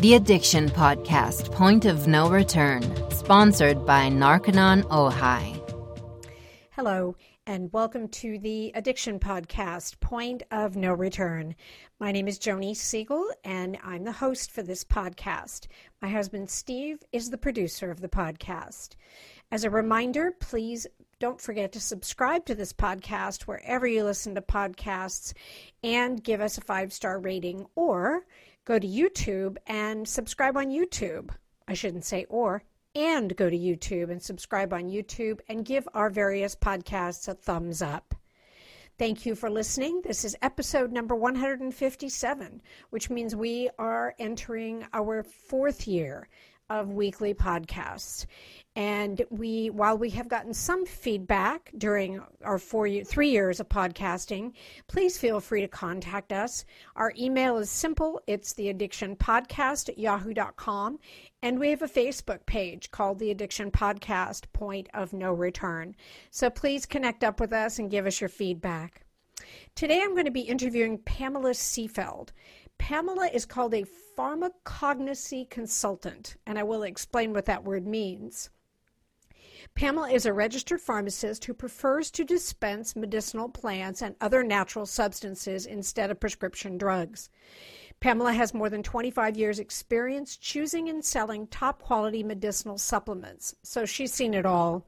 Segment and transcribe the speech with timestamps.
[0.00, 5.60] The Addiction Podcast, Point of No Return, sponsored by Narconon Ojai.
[6.70, 7.14] Hello,
[7.46, 11.54] and welcome to the Addiction Podcast, Point of No Return.
[11.98, 15.66] My name is Joni Siegel, and I'm the host for this podcast.
[16.00, 18.94] My husband Steve is the producer of the podcast.
[19.52, 20.86] As a reminder, please
[21.18, 25.34] don't forget to subscribe to this podcast wherever you listen to podcasts
[25.84, 28.24] and give us a five star rating or
[28.70, 31.30] go to YouTube and subscribe on YouTube.
[31.66, 32.62] I shouldn't say or,
[32.94, 37.82] and go to YouTube and subscribe on YouTube and give our various podcasts a thumbs
[37.82, 38.14] up.
[38.96, 40.02] Thank you for listening.
[40.04, 46.28] This is episode number 157, which means we are entering our fourth year
[46.68, 48.26] of weekly podcasts.
[48.80, 54.54] And we, while we have gotten some feedback during our four, three years of podcasting,
[54.88, 56.64] please feel free to contact us.
[56.96, 58.22] Our email is simple.
[58.26, 60.98] It's the addiction podcast at yahoo.com.
[61.42, 65.94] And we have a Facebook page called the Addiction Podcast Point of No Return.
[66.30, 69.04] So please connect up with us and give us your feedback.
[69.74, 72.30] Today I'm going to be interviewing Pamela Seefeld.
[72.78, 73.84] Pamela is called a
[74.16, 78.48] pharmacognosy consultant, and I will explain what that word means.
[79.74, 85.66] Pamela is a registered pharmacist who prefers to dispense medicinal plants and other natural substances
[85.66, 87.30] instead of prescription drugs.
[88.00, 93.84] Pamela has more than 25 years' experience choosing and selling top quality medicinal supplements, so
[93.84, 94.86] she's seen it all.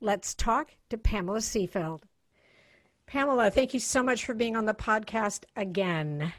[0.01, 2.01] Let's talk to Pamela Seefeld.
[3.05, 6.33] Pamela, thank you so much for being on the podcast again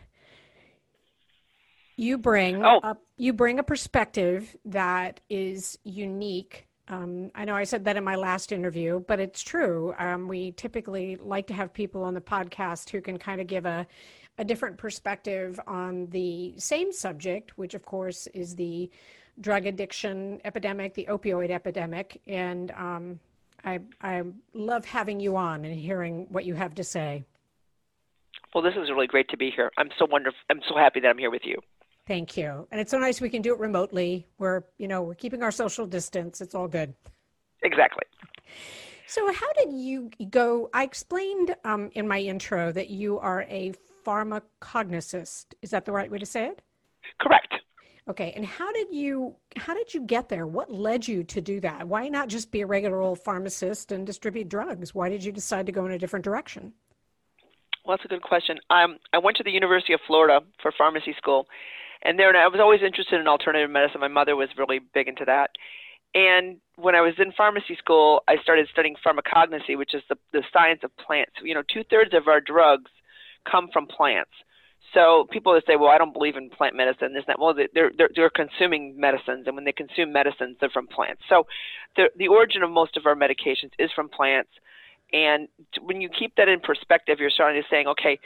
[2.01, 2.81] you bring oh.
[2.83, 6.67] a, you bring a perspective that is unique.
[6.89, 9.95] Um, I know I said that in my last interview, but it's true.
[9.99, 13.67] Um, we typically like to have people on the podcast who can kind of give
[13.67, 13.87] a
[14.39, 18.91] a different perspective on the same subject, which of course is the
[19.41, 23.21] drug addiction epidemic, the opioid epidemic, and um,
[23.65, 24.23] I, I
[24.55, 27.25] love having you on and hearing what you have to say.
[28.55, 29.71] Well, this is really great to be here.
[29.77, 30.39] I'm so wonderful.
[30.49, 31.61] I'm so happy that I'm here with you.
[32.11, 32.67] Thank you.
[32.73, 34.27] And it's so nice we can do it remotely.
[34.37, 36.41] We're, you know, we're keeping our social distance.
[36.41, 36.93] It's all good.
[37.63, 38.03] Exactly.
[39.07, 40.71] So, how did you go?
[40.75, 45.55] I explained um, in my intro that you are a pharmacognosist.
[45.63, 46.63] Is that the right way to say it?
[47.21, 47.55] Correct.
[48.09, 48.33] Okay.
[48.35, 50.49] And how did you how did you get there?
[50.49, 51.87] What led you to do that?
[51.87, 54.93] Why not just be a regular old pharmacist and distribute drugs?
[54.97, 56.73] Why did you decide to go in a different direction?
[57.85, 58.59] Well, that's a good question.
[58.69, 61.47] Um, I went to the University of Florida for pharmacy school,
[62.03, 64.01] and there, and I was always interested in alternative medicine.
[64.01, 65.51] My mother was really big into that.
[66.15, 70.43] And when I was in pharmacy school, I started studying pharmacognosy, which is the, the
[70.53, 71.33] science of plants.
[71.43, 72.91] You know, two thirds of our drugs
[73.51, 74.33] come from plants.
[74.93, 77.93] So people that say, "Well, I don't believe in plant medicine," is that well, they're,
[77.97, 81.23] they're they're consuming medicines, and when they consume medicines, they're from plants.
[81.29, 81.47] So
[81.97, 84.51] the the origin of most of our medications is from plants.
[85.13, 85.49] And
[85.81, 88.19] when you keep that in perspective, you're starting to saying, okay,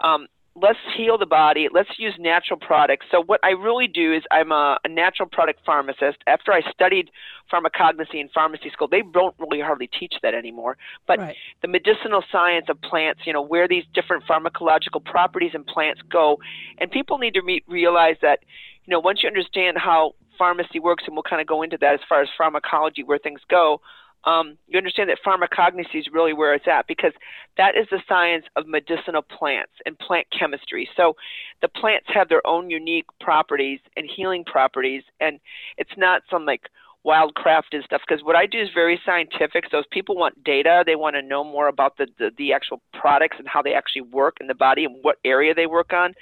[0.00, 0.26] um,
[0.60, 1.68] let's heal the body.
[1.72, 3.06] Let's use natural products.
[3.10, 6.18] So what i really do is i'm a, a, natural product pharmacist.
[6.26, 7.10] After i studied
[7.52, 10.76] pharmacognosy in pharmacy school they don't really hardly teach that anymore.
[11.06, 11.36] But right.
[11.62, 16.38] the medicinal science of plants you know where these different pharmacological properties in plants go.
[16.78, 18.40] And people need to re- realize that
[18.84, 21.94] you know once you understand how pharmacy works and we'll kind of go into that
[21.94, 23.80] as far as pharmacology where things go
[24.24, 27.12] um, you understand that pharmacognosy is really where it's at because
[27.56, 30.88] that is the science of medicinal plants and plant chemistry.
[30.96, 31.16] So
[31.62, 35.40] the plants have their own unique properties and healing properties, and
[35.78, 36.68] it's not some like
[37.02, 39.64] wild crafted stuff because what I do is very scientific.
[39.70, 42.82] So if people want data, they want to know more about the, the, the actual
[42.92, 46.12] products and how they actually work in the body and what area they work on.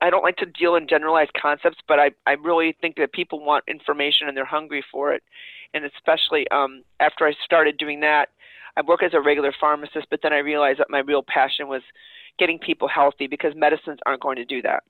[0.00, 3.44] I don't like to deal in generalized concepts, but I, I really think that people
[3.44, 5.22] want information and they're hungry for it.
[5.74, 8.30] And especially um, after I started doing that,
[8.76, 11.82] I work as a regular pharmacist, but then I realized that my real passion was
[12.38, 14.82] getting people healthy because medicines aren't going to do that.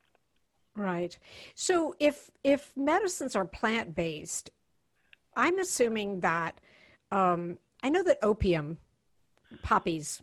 [0.76, 1.18] Right.
[1.54, 4.50] So if if medicines are plant based,
[5.36, 6.60] I'm assuming that
[7.10, 8.78] um, I know that opium
[9.62, 10.22] poppies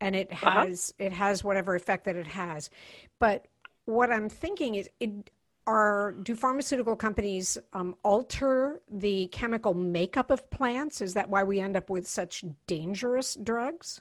[0.00, 0.66] and it uh-huh.
[0.66, 1.06] has uh-huh.
[1.06, 2.70] it has whatever effect that it has,
[3.18, 3.46] but
[3.86, 5.30] what I'm thinking is it
[5.66, 11.00] are do pharmaceutical companies um, alter the chemical makeup of plants?
[11.00, 14.00] Is that why we end up with such dangerous drugs?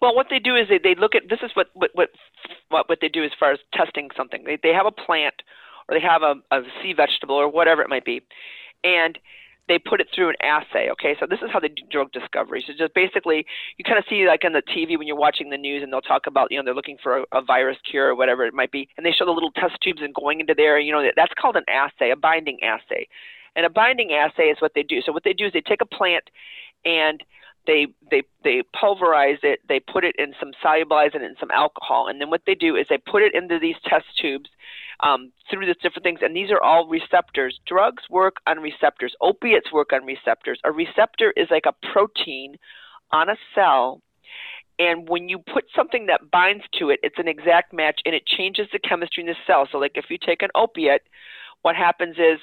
[0.00, 2.10] Well, what they do is they, they look at this is what, what what
[2.88, 4.44] what they do as far as testing something.
[4.44, 5.42] They they have a plant
[5.88, 8.22] or they have a, a sea vegetable or whatever it might be,
[8.82, 9.18] and
[9.68, 10.88] they put it through an assay.
[10.90, 12.64] Okay, so this is how they do drug discovery.
[12.66, 15.56] So just basically, you kind of see like on the TV when you're watching the
[15.56, 18.14] news, and they'll talk about you know they're looking for a, a virus cure or
[18.14, 20.78] whatever it might be, and they show the little test tubes and going into there.
[20.78, 23.06] You know that's called an assay, a binding assay,
[23.56, 25.00] and a binding assay is what they do.
[25.00, 26.24] So what they do is they take a plant
[26.84, 27.22] and
[27.66, 32.08] they they they pulverize it they put it in some solubilize it in some alcohol
[32.08, 34.50] and then what they do is they put it into these test tubes
[35.02, 37.60] um, through these different things and these are all receptors.
[37.66, 39.14] Drugs work on receptors.
[39.20, 40.60] Opiates work on receptors.
[40.64, 42.56] A receptor is like a protein
[43.10, 44.00] on a cell
[44.78, 48.26] and when you put something that binds to it it's an exact match and it
[48.26, 49.68] changes the chemistry in the cell.
[49.70, 51.02] So like if you take an opiate
[51.62, 52.38] what happens is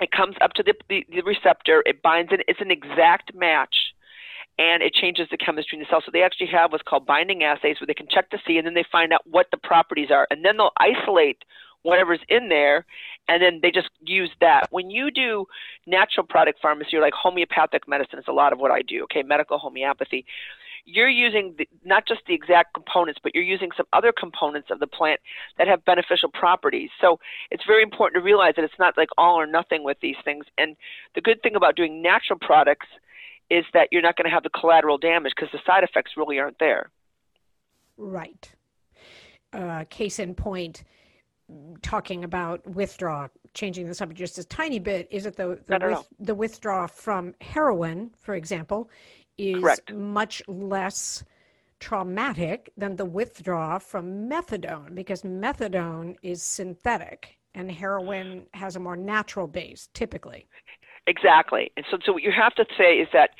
[0.00, 3.94] it comes up to the, the, the receptor it binds it it's an exact match
[4.58, 6.02] and it changes the chemistry in the cell.
[6.04, 8.66] So they actually have what's called binding assays where they can check to see, and
[8.66, 11.44] then they find out what the properties are, and then they'll isolate
[11.82, 12.86] whatever's in there,
[13.28, 14.68] and then they just use that.
[14.70, 15.46] When you do
[15.86, 19.04] natural product pharmacy or like homeopathic medicine, it's a lot of what I do.
[19.04, 20.24] Okay, medical homeopathy.
[20.86, 24.80] You're using the, not just the exact components, but you're using some other components of
[24.80, 25.20] the plant
[25.56, 26.90] that have beneficial properties.
[27.00, 27.18] So
[27.50, 30.44] it's very important to realize that it's not like all or nothing with these things.
[30.58, 30.76] And
[31.14, 32.86] the good thing about doing natural products
[33.50, 36.38] is that you're not going to have the collateral damage because the side effects really
[36.38, 36.90] aren't there.
[37.96, 38.50] Right.
[39.52, 40.84] Uh, case in point,
[41.82, 46.08] talking about withdraw, changing the subject just a tiny bit, is it the the, with,
[46.18, 48.90] the withdraw from heroin, for example,
[49.38, 49.92] is Correct.
[49.92, 51.24] much less
[51.80, 58.96] traumatic than the withdraw from methadone because methadone is synthetic and heroin has a more
[58.96, 60.46] natural base typically.
[61.06, 61.70] Exactly.
[61.76, 63.30] And so, so what you have to say is that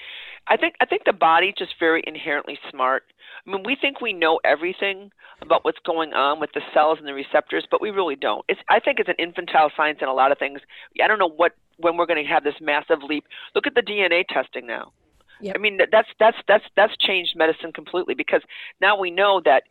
[0.47, 3.05] I think I think the body's just very inherently smart.
[3.47, 7.09] I mean, we think we know everything about what's going on with the cells and
[7.09, 8.45] the receptors, but we really don't.
[8.49, 10.61] It's I think it's an infantile science in a lot of things.
[11.03, 13.25] I don't know what when we're going to have this massive leap.
[13.55, 14.93] Look at the DNA testing now.
[15.41, 15.57] Yep.
[15.57, 18.43] I mean, that's that's that's that's changed medicine completely because
[18.81, 19.65] now we know that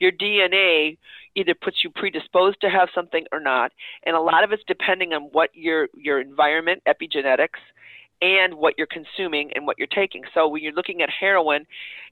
[0.00, 0.98] your DNA
[1.36, 3.72] either puts you predisposed to have something or not,
[4.04, 7.60] and a lot of it's depending on what your your environment, epigenetics,
[8.22, 10.22] and what you're consuming and what you're taking.
[10.34, 11.66] So when you're looking at heroin,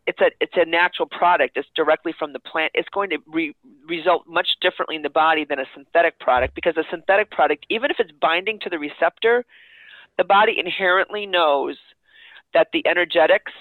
[0.06, 1.56] it's a it's a natural product.
[1.56, 2.72] It's directly from the plant.
[2.74, 3.54] It's going to re-
[3.86, 7.90] result much differently in the body than a synthetic product because a synthetic product, even
[7.90, 9.44] if it's binding to the receptor,
[10.16, 11.76] the body inherently knows
[12.54, 13.52] that the energetics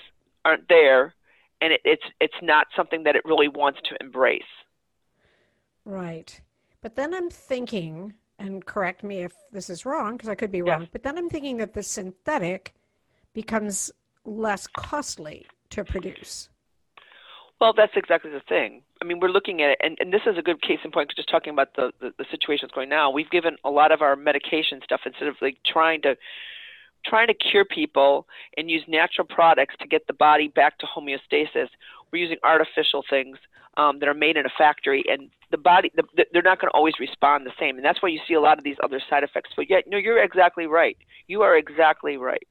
[0.46, 1.14] aren't there
[1.62, 4.44] and it, it's it's not something that it really wants to embrace.
[5.86, 6.40] Right.
[6.82, 10.62] But then I'm thinking, and correct me if this is wrong, because I could be
[10.62, 12.74] wrong, but then I'm thinking that the synthetic
[13.34, 13.92] becomes
[14.26, 16.50] less costly to produce.
[17.60, 18.84] Well, that's exactly the thing.
[19.02, 21.12] I mean, we're looking at it, and, and this is a good case in point,
[21.16, 23.10] just talking about the, the, the situation that's going now.
[23.10, 26.16] We've given a lot of our medication stuff instead of like trying to
[27.06, 28.28] trying to cure people
[28.58, 31.70] and use natural products to get the body back to homeostasis.
[32.12, 33.38] We're using artificial things
[33.78, 36.70] um, that are made in a factory, and the body the, the, they're not going
[36.70, 39.00] to always respond the same, and that's why you see a lot of these other
[39.10, 39.52] side effects.
[39.56, 40.98] But yet, no, you're exactly right.
[41.28, 42.46] You are exactly right.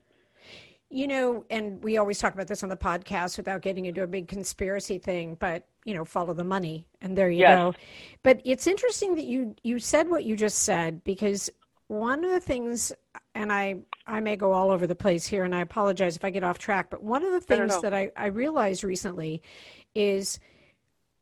[0.88, 4.06] You know, and we always talk about this on the podcast without getting into a
[4.06, 7.58] big conspiracy thing, but you know, follow the money, and there you yes.
[7.58, 7.74] go.
[8.22, 11.50] But it's interesting that you you said what you just said because
[11.88, 12.92] one of the things,
[13.36, 13.76] and I
[14.06, 16.58] I may go all over the place here, and I apologize if I get off
[16.58, 16.90] track.
[16.90, 19.42] But one of the things that I, I realized recently
[19.94, 20.40] is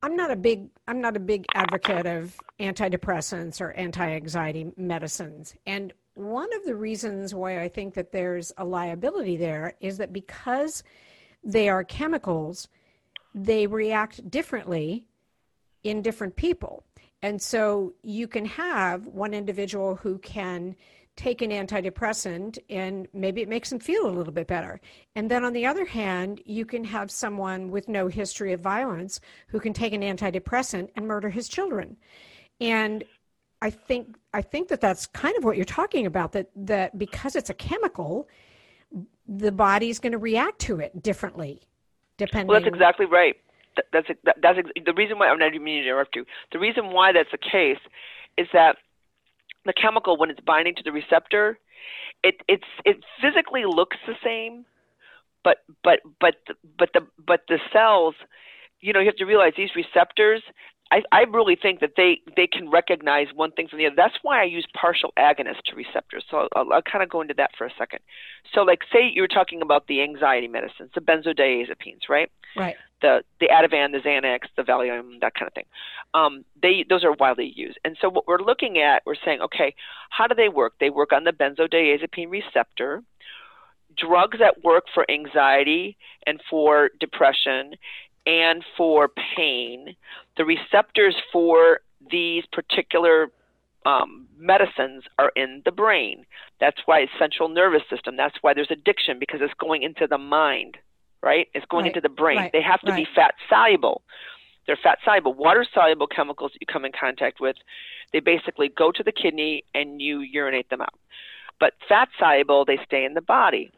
[0.03, 5.55] I'm not a big I'm not a big advocate of antidepressants or anti-anxiety medicines.
[5.67, 10.13] And one of the reasons why I think that there's a liability there is that
[10.13, 10.85] because
[11.43, 12.69] they are chemicals,
[13.35, 15.05] they react differently
[15.83, 16.85] in different people.
[17.23, 20.77] And so you can have one individual who can
[21.17, 24.81] take an antidepressant and maybe it makes them feel a little bit better.
[25.15, 29.21] And then on the other hand, you can have someone with no history of violence
[29.49, 31.97] who can take an antidepressant and murder his children.
[32.61, 33.05] And
[33.63, 37.37] I think I think that that's kind of what you're talking about that that because
[37.37, 38.29] it's a chemical,
[39.27, 41.61] the body's going to react to it differently
[42.17, 43.37] depending Well, that's exactly right.
[43.93, 46.27] That's that's the reason why I'm not even meaning to interrupt you.
[46.53, 47.81] The reason why that's the case
[48.37, 48.77] is that
[49.65, 51.59] the chemical when it's binding to the receptor,
[52.23, 54.65] it it's it physically looks the same,
[55.43, 56.35] but but but
[56.79, 58.15] but the but the cells,
[58.81, 60.43] you know, you have to realize these receptors.
[60.91, 63.97] I, I really think that they, they can recognize one thing from the other.
[63.97, 66.25] That's why I use partial agonists to receptors.
[66.31, 68.01] So I'll, I'll, I'll kind of go into that for a second.
[68.55, 72.31] So, like, say you were talking about the anxiety medicines, the benzodiazepines, right?
[72.57, 72.77] Right.
[73.03, 75.67] The the Ativan, the Xanax, the Valium, that kind of thing.
[76.13, 77.79] Um, they those are widely used.
[77.85, 79.75] And so what we're looking at, we're saying, okay,
[80.11, 80.75] how do they work?
[80.79, 83.03] They work on the benzodiazepine receptor.
[83.97, 87.75] Drugs that work for anxiety and for depression
[88.27, 89.97] and for pain,
[90.37, 93.31] the receptors for these particular
[93.87, 96.25] um, medicines are in the brain.
[96.61, 98.17] That's why it's central nervous system.
[98.17, 100.79] That's why there's addiction because it's going into the mind
[101.25, 101.49] right?
[101.55, 101.97] It's going right.
[101.97, 102.37] into the brain.
[102.37, 102.53] Right.
[102.53, 103.07] They have to right.
[103.07, 104.03] be fat soluble.
[104.67, 105.33] They're fat soluble.
[105.33, 107.57] Water soluble chemicals that you come in contact with,
[108.13, 110.95] they basically go to the kidney and you urinate them out.
[111.59, 113.73] But fat soluble, they stay in the body.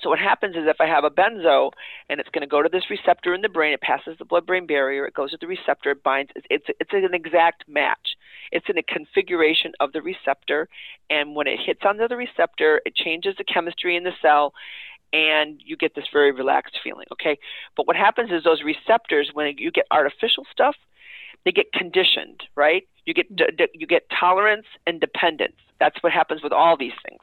[0.00, 1.70] So what happens is if I have a benzo
[2.08, 4.66] and it's going to go to this receptor in the brain, it passes the blood-brain
[4.66, 6.32] barrier, it goes to the receptor, it binds.
[6.50, 8.16] It's it's an exact match.
[8.50, 10.68] It's in a configuration of the receptor,
[11.08, 14.54] and when it hits onto the receptor, it changes the chemistry in the cell,
[15.12, 17.38] and you get this very relaxed feeling, okay?
[17.76, 20.76] But what happens is those receptors, when you get artificial stuff,
[21.44, 22.86] they get conditioned, right?
[23.04, 23.26] You get
[23.74, 25.56] you get tolerance and dependence.
[25.80, 27.20] That's what happens with all these things.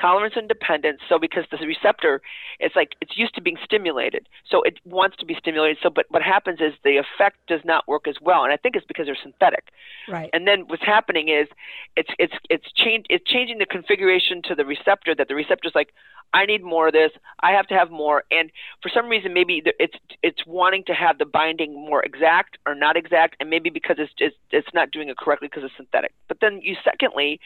[0.00, 1.00] Tolerance and dependence.
[1.08, 2.20] So because the receptor,
[2.60, 5.78] it's like it's used to being stimulated, so it wants to be stimulated.
[5.82, 8.76] So, but what happens is the effect does not work as well, and I think
[8.76, 9.64] it's because they're synthetic.
[10.08, 10.30] Right.
[10.32, 11.48] And then what's happening is
[11.96, 15.92] it's it's it's change it's changing the configuration to the receptor that the receptor's like,
[16.34, 17.10] I need more of this.
[17.40, 18.24] I have to have more.
[18.30, 18.50] And
[18.82, 22.96] for some reason, maybe it's it's wanting to have the binding more exact or not
[22.96, 26.12] exact, and maybe because it's it's, it's not doing it correctly because it's synthetic.
[26.28, 27.40] But then you secondly,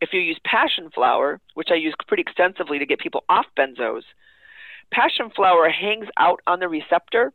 [0.00, 4.02] if you use passion flower, which I use pretty extensively to get people off benzos,
[4.90, 7.32] passion flower hangs out on the receptor.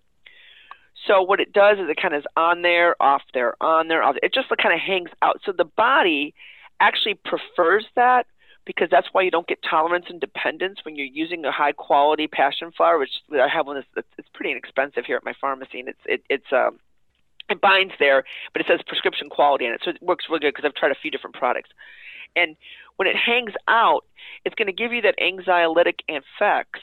[1.08, 4.04] So what it does is it kind of is on there, off there, on there,
[4.04, 4.16] off.
[4.16, 4.30] There.
[4.30, 5.42] It just kind of hangs out.
[5.46, 6.34] So the body
[6.80, 8.26] actually prefers that
[8.66, 12.28] because that's why you don't get tolerance and dependence when you're using a high quality
[12.28, 15.90] passion flower, which I have one that's it's pretty inexpensive here at my pharmacy, and
[15.90, 16.80] it's it, it's um
[17.50, 20.54] it binds there, but it says prescription quality on it, so it works really good
[20.54, 21.70] because I've tried a few different products.
[22.36, 22.56] And
[22.96, 24.06] when it hangs out,
[24.46, 26.82] it's going to give you that anxiolytic effects,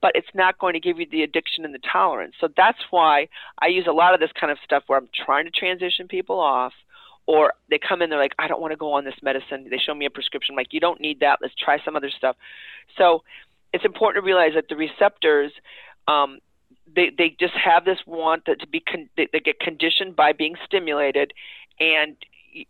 [0.00, 2.34] but it's not going to give you the addiction and the tolerance.
[2.40, 3.28] So that's why
[3.60, 6.38] I use a lot of this kind of stuff where I'm trying to transition people
[6.38, 6.72] off
[7.26, 9.78] or they come in they're like i don't want to go on this medicine they
[9.78, 12.34] show me a prescription I'm like you don't need that let's try some other stuff
[12.96, 13.22] so
[13.72, 15.52] it's important to realize that the receptors
[16.08, 16.38] um,
[16.92, 20.32] they they just have this want that to be con- they, they get conditioned by
[20.32, 21.32] being stimulated
[21.78, 22.16] and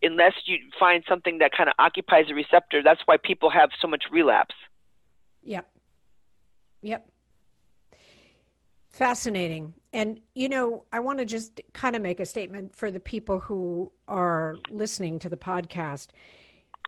[0.03, 3.89] unless you find something that kind of occupies the receptor that's why people have so
[3.89, 4.55] much relapse
[5.43, 5.69] yep
[6.83, 7.07] yep
[8.91, 9.73] Fascinating.
[9.93, 13.39] And, you know, I want to just kind of make a statement for the people
[13.39, 16.09] who are listening to the podcast.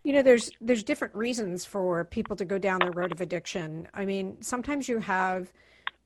[0.02, 3.86] You know, there's there's different reasons for people to go down the road of addiction.
[3.94, 5.52] I mean, sometimes you have,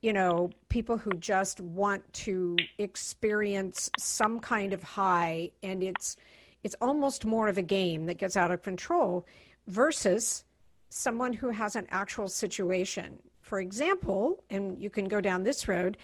[0.02, 6.18] you know, people who just want to experience some kind of high and it's
[6.66, 9.26] it's almost more of a game that gets out of control
[9.66, 10.44] versus
[10.90, 15.96] someone who has an actual situation for example, and you can go down this road,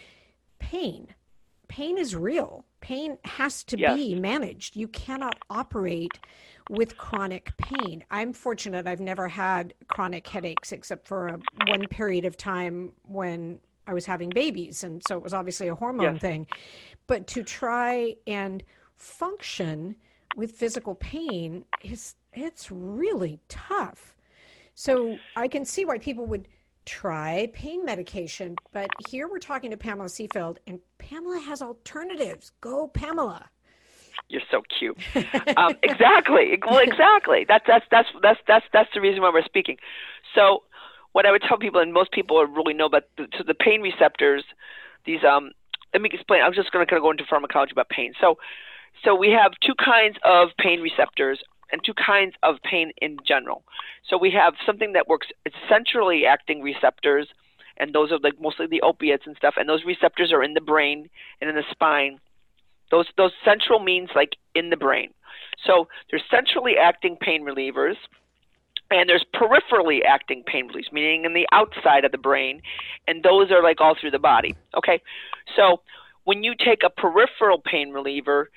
[0.60, 1.08] pain.
[1.66, 2.64] Pain is real.
[2.80, 3.96] Pain has to yes.
[3.96, 4.76] be managed.
[4.76, 6.20] You cannot operate
[6.70, 8.04] with chronic pain.
[8.12, 13.58] I'm fortunate I've never had chronic headaches except for a, one period of time when
[13.88, 14.84] I was having babies.
[14.84, 16.20] And so it was obviously a hormone yes.
[16.20, 16.46] thing.
[17.08, 18.62] But to try and
[18.94, 19.96] function
[20.36, 24.14] with physical pain is it's really tough.
[24.74, 26.48] So I can see why people would
[26.86, 28.56] try pain medication.
[28.72, 32.52] But here we're talking to Pamela Seefeld, and Pamela has alternatives.
[32.60, 33.50] Go, Pamela.
[34.28, 34.96] You're so cute.
[35.56, 36.58] um, exactly.
[36.66, 37.44] Well, exactly.
[37.46, 39.76] That's that's that's that's that's that's the reason why we're speaking.
[40.34, 40.62] So,
[41.12, 43.82] what I would tell people, and most people really know about, the, so the pain
[43.82, 44.44] receptors.
[45.04, 45.52] These um,
[45.92, 46.42] let me explain.
[46.42, 48.12] I'm just going to kind of go into pharmacology about pain.
[48.20, 48.38] So,
[49.04, 51.40] so we have two kinds of pain receptors
[51.72, 53.64] and two kinds of pain in general.
[54.08, 55.28] So we have something that works
[55.68, 57.28] centrally acting receptors,
[57.78, 60.60] and those are like mostly the opiates and stuff, and those receptors are in the
[60.60, 61.08] brain
[61.40, 62.18] and in the spine.
[62.90, 65.12] Those those central means like in the brain.
[65.66, 67.96] So there's centrally acting pain relievers,
[68.90, 72.60] and there's peripherally acting pain relievers, meaning in the outside of the brain,
[73.08, 74.54] and those are like all through the body.
[74.76, 75.00] Okay,
[75.56, 75.80] so
[76.24, 78.50] when you take a peripheral pain reliever,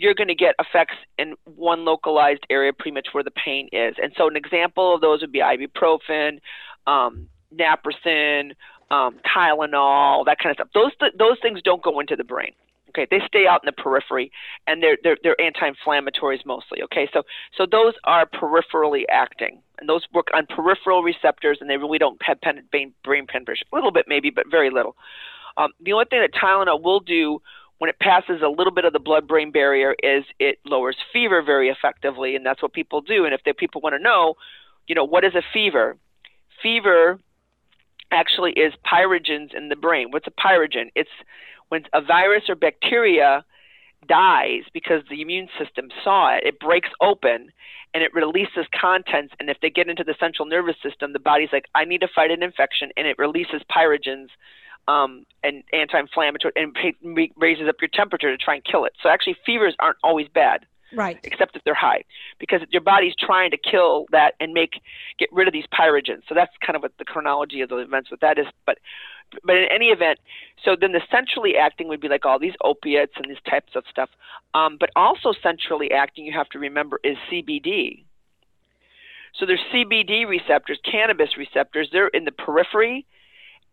[0.00, 3.94] you're going to get effects in one localized area pretty much where the pain is.
[4.02, 6.40] And so an example of those would be ibuprofen,
[6.86, 8.52] um, naproxen,
[8.90, 10.68] um, Tylenol, that kind of stuff.
[10.72, 12.52] Those th- those things don't go into the brain.
[12.88, 14.32] Okay, they stay out in the periphery,
[14.66, 16.82] and they're they're, they're anti-inflammatories mostly.
[16.82, 17.22] Okay, so
[17.56, 22.20] so those are peripherally acting, and those work on peripheral receptors, and they really don't
[22.22, 23.66] have pen, brain, brain penetration.
[23.72, 24.96] A little bit maybe, but very little.
[25.56, 27.40] Um, the only thing that Tylenol will do
[27.80, 31.70] when it passes a little bit of the blood-brain barrier is it lowers fever very
[31.70, 33.24] effectively, and that's what people do.
[33.24, 34.34] And if the people want to know,
[34.86, 35.96] you know, what is a fever?
[36.62, 37.18] Fever
[38.10, 40.10] actually is pyrogens in the brain.
[40.10, 40.90] What's a pyrogen?
[40.94, 41.08] It's
[41.70, 43.46] when a virus or bacteria
[44.06, 47.50] dies because the immune system saw it, it breaks open
[47.94, 49.32] and it releases contents.
[49.40, 52.08] And if they get into the central nervous system, the body's like, I need to
[52.14, 54.28] fight an infection, and it releases pyrogens
[54.88, 56.76] um, and anti-inflammatory and
[57.36, 58.92] raises up your temperature to try and kill it.
[59.02, 61.18] So actually, fevers aren't always bad, right?
[61.22, 62.04] Except if they're high,
[62.38, 64.80] because your body's trying to kill that and make
[65.18, 66.22] get rid of these pyrogens.
[66.28, 68.46] So that's kind of what the chronology of the events with that is.
[68.66, 68.78] But
[69.44, 70.18] but in any event,
[70.64, 73.84] so then the centrally acting would be like all these opiates and these types of
[73.88, 74.10] stuff.
[74.54, 78.04] Um, but also centrally acting, you have to remember, is CBD.
[79.38, 81.88] So there's CBD receptors, cannabis receptors.
[81.92, 83.06] They're in the periphery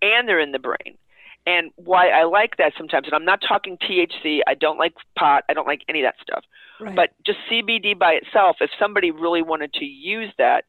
[0.02, 0.98] and they're in the brain.
[1.46, 5.46] And why I like that sometimes, and I'm not talking THC, I don't like pot,
[5.48, 6.44] I don't like any of that stuff.
[6.80, 6.94] Right.
[6.94, 10.66] But just CBD by itself, if somebody really wanted to use that,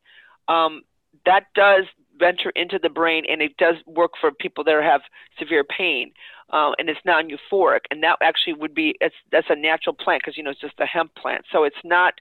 [0.47, 0.83] um,
[1.27, 1.85] that does
[2.17, 5.03] venture into the brain and it does work for people that have
[5.39, 6.13] severe pain.
[6.51, 7.81] Um, and it's non euphoric.
[7.91, 10.79] And that actually would be, it's, that's a natural plant because, you know, it's just
[10.79, 11.45] a hemp plant.
[11.53, 12.15] So it's not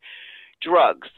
[0.62, 1.10] drugs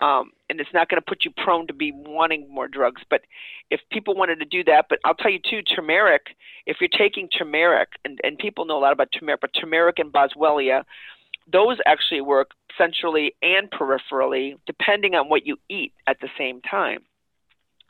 [0.00, 3.02] um, and it's not going to put you prone to be wanting more drugs.
[3.08, 3.22] But
[3.70, 6.36] if people wanted to do that, but I'll tell you too, turmeric.
[6.66, 10.12] If you're taking turmeric, and, and people know a lot about turmeric, but turmeric and
[10.12, 10.84] boswellia,
[11.50, 17.00] those actually work centrally and peripherally, depending on what you eat at the same time.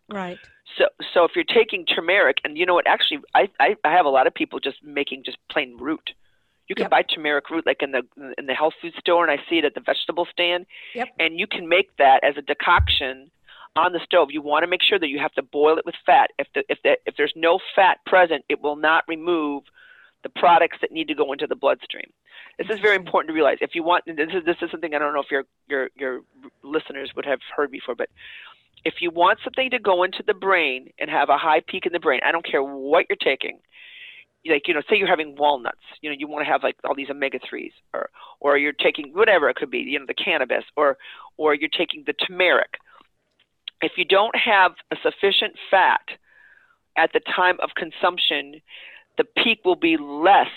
[0.09, 0.39] Right.
[0.79, 2.87] So, so if you're taking turmeric, and you know what?
[2.87, 6.11] Actually, I, I, I have a lot of people just making just plain root.
[6.71, 6.91] You can yep.
[6.93, 8.03] buy turmeric root like in the
[8.39, 10.67] in the health food store, and I see it at the vegetable stand.
[10.95, 11.09] Yep.
[11.19, 13.33] And you can make that as a decoction
[13.75, 14.29] on the stove.
[14.31, 16.31] You want to make sure that you have to boil it with fat.
[16.39, 19.65] If the, if the, if there's no fat present, it will not remove
[20.23, 22.13] the products that need to go into the bloodstream.
[22.57, 23.59] This is very important to realize.
[23.61, 26.21] If you want, this is this is something I don't know if your your your
[26.63, 28.11] listeners would have heard before, but
[28.85, 31.93] if you want something to go into the brain and have a high peak in
[31.93, 33.59] the brain, I don't care what you're taking
[34.47, 36.95] like you know say you're having walnuts you know you want to have like all
[36.95, 40.65] these omega 3s or or you're taking whatever it could be you know the cannabis
[40.77, 40.97] or
[41.37, 42.75] or you're taking the turmeric.
[43.83, 46.03] If you don't have a sufficient fat
[46.97, 48.61] at the time of consumption
[49.17, 50.51] the peak will be less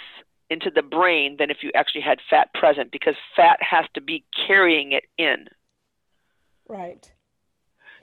[0.50, 4.24] into the brain than if you actually had fat present because fat has to be
[4.48, 5.48] carrying it in.
[6.68, 7.13] Right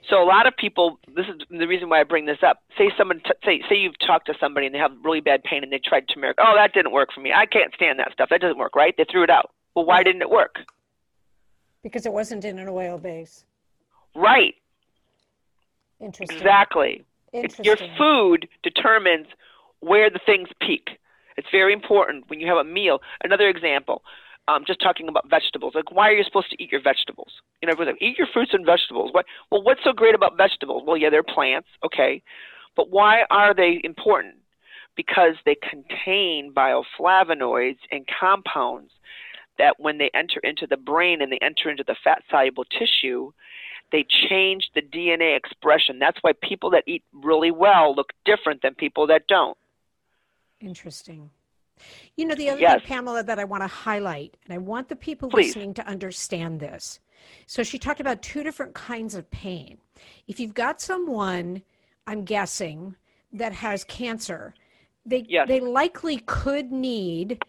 [0.09, 2.63] so a lot of people, this is the reason why I bring this up.
[2.77, 5.63] Say someone, t- say say you've talked to somebody and they have really bad pain
[5.63, 6.37] and they tried turmeric.
[6.39, 7.31] Oh, that didn't work for me.
[7.33, 8.29] I can't stand that stuff.
[8.29, 8.95] That doesn't work, right?
[8.97, 9.51] They threw it out.
[9.75, 10.57] Well, why didn't it work?
[11.83, 13.45] Because it wasn't in an oil base.
[14.15, 14.55] Right.
[15.99, 16.37] Interesting.
[16.37, 17.05] Exactly.
[17.31, 17.65] Interesting.
[17.65, 19.27] Your food determines
[19.79, 20.89] where the things peak.
[21.37, 23.01] It's very important when you have a meal.
[23.23, 24.03] Another example
[24.51, 25.73] um, just talking about vegetables.
[25.75, 27.31] Like, why are you supposed to eat your vegetables?
[27.61, 29.11] You know, everyone's like, eat your fruits and vegetables.
[29.13, 29.25] What?
[29.51, 30.83] Well, what's so great about vegetables?
[30.85, 32.21] Well, yeah, they're plants, okay,
[32.75, 34.35] but why are they important?
[34.95, 38.91] Because they contain bioflavonoids and compounds
[39.57, 43.31] that, when they enter into the brain and they enter into the fat soluble tissue,
[43.91, 45.99] they change the DNA expression.
[45.99, 49.57] That's why people that eat really well look different than people that don't.
[50.59, 51.29] Interesting.
[52.17, 52.79] You know, the other yes.
[52.79, 55.47] thing, Pamela, that I want to highlight, and I want the people Please.
[55.47, 56.99] listening to understand this.
[57.45, 59.77] So she talked about two different kinds of pain.
[60.27, 61.61] If you've got someone,
[62.07, 62.95] I'm guessing,
[63.33, 64.53] that has cancer,
[65.05, 65.47] they yes.
[65.47, 67.41] they likely could need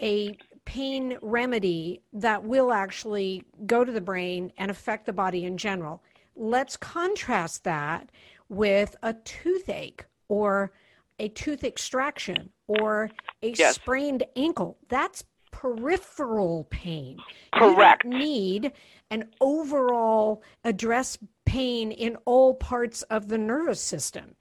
[0.00, 5.56] a pain remedy that will actually go to the brain and affect the body in
[5.56, 6.02] general.
[6.36, 8.10] Let's contrast that
[8.48, 10.72] with a toothache or
[11.18, 13.10] a tooth extraction or
[13.42, 13.76] a yes.
[13.76, 14.76] sprained ankle.
[14.88, 17.18] That's peripheral pain.
[17.52, 18.04] Correct.
[18.04, 18.72] You don't need
[19.10, 24.34] an overall address pain in all parts of the nervous system.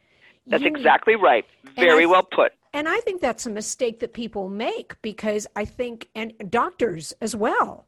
[0.48, 1.46] That's You need- exactly right.
[1.76, 2.54] Very well put.
[2.74, 7.36] and I think that's a mistake that people make because I think, and doctors as
[7.36, 7.88] well.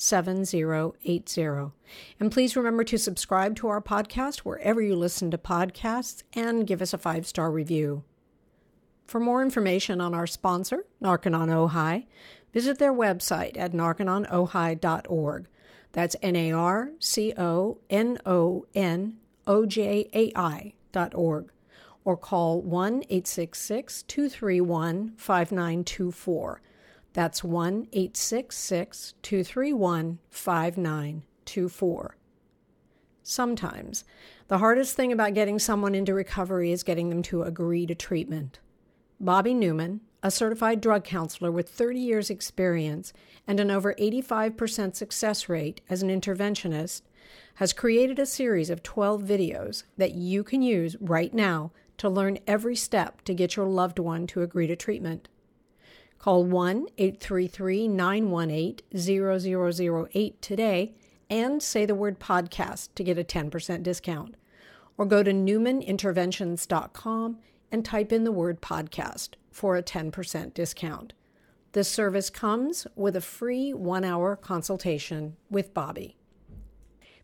[0.00, 1.72] 7080.
[2.18, 6.80] And please remember to subscribe to our podcast wherever you listen to podcasts and give
[6.80, 8.04] us a five star review.
[9.06, 12.06] For more information on our sponsor, Narconon Ojai,
[12.52, 15.48] visit their website at narcononojai.org.
[15.92, 21.50] That's N A R C O N O N O J A I dot org.
[22.04, 26.62] Or call 1 866 231 5924.
[27.12, 32.16] That's 1 866 231 5924.
[33.22, 34.04] Sometimes,
[34.48, 38.58] the hardest thing about getting someone into recovery is getting them to agree to treatment.
[39.20, 43.12] Bobby Newman, a certified drug counselor with 30 years' experience
[43.46, 47.02] and an over 85% success rate as an interventionist,
[47.56, 52.38] has created a series of 12 videos that you can use right now to learn
[52.46, 55.28] every step to get your loved one to agree to treatment.
[56.20, 60.94] Call 1 833 918 0008 today
[61.30, 64.34] and say the word podcast to get a 10% discount.
[64.98, 67.38] Or go to newmaninterventions.com
[67.72, 71.14] and type in the word podcast for a 10% discount.
[71.72, 76.18] This service comes with a free one hour consultation with Bobby.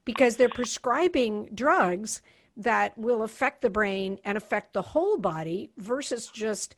[0.06, 2.22] Because they're prescribing drugs
[2.56, 6.74] that will affect the brain and affect the whole body versus just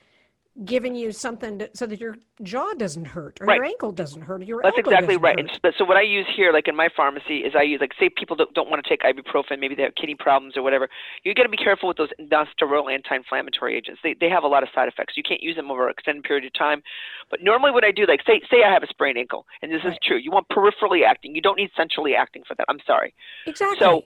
[0.64, 3.56] giving you something to, so that your jaw doesn't hurt or Right.
[3.56, 5.38] your ankle doesn't hurt or your That's exactly right.
[5.38, 5.60] hurt.
[5.64, 8.08] And so, what I use here, like in my pharmacy, is I use like say
[8.08, 10.88] people don't, don't want to take ibuprofen, maybe they have kidney problems or whatever.
[11.22, 14.00] You got to be careful with those non-steroidal anti-inflammatory agents.
[14.02, 15.16] They they have a lot of side effects.
[15.16, 16.82] You can't use them over an extended period of time.
[17.30, 19.82] But normally, what I do, like say say I have a sprained ankle, and this
[19.84, 20.16] is true.
[20.16, 21.34] You want peripherally acting.
[21.34, 22.66] You don't need centrally acting for that.
[22.68, 23.14] I'm sorry.
[23.46, 23.78] Exactly.
[23.78, 24.04] So,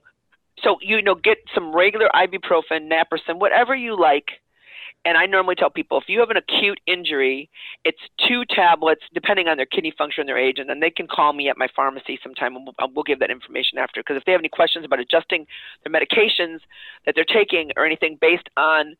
[0.62, 4.32] so you know, get some regular ibuprofen, naproxen, whatever you like.
[5.04, 7.50] And I normally tell people if you have an acute injury,
[7.84, 11.08] it's two tablets, depending on their kidney function, and their age, and then they can
[11.08, 14.00] call me at my pharmacy sometime, and we'll, uh, we'll give that information after.
[14.00, 15.46] Because if they have any questions about adjusting
[15.82, 16.60] their medications
[17.04, 18.94] that they're taking or anything based on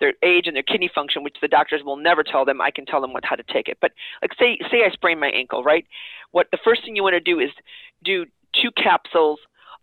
[0.00, 2.86] their age and their kidney function, which the doctors will never tell them, I can
[2.86, 3.78] tell them what how to take it.
[3.80, 5.86] But like say say I sprain my ankle, right?
[6.32, 7.50] What the first thing you want to do is
[8.02, 9.38] do two capsules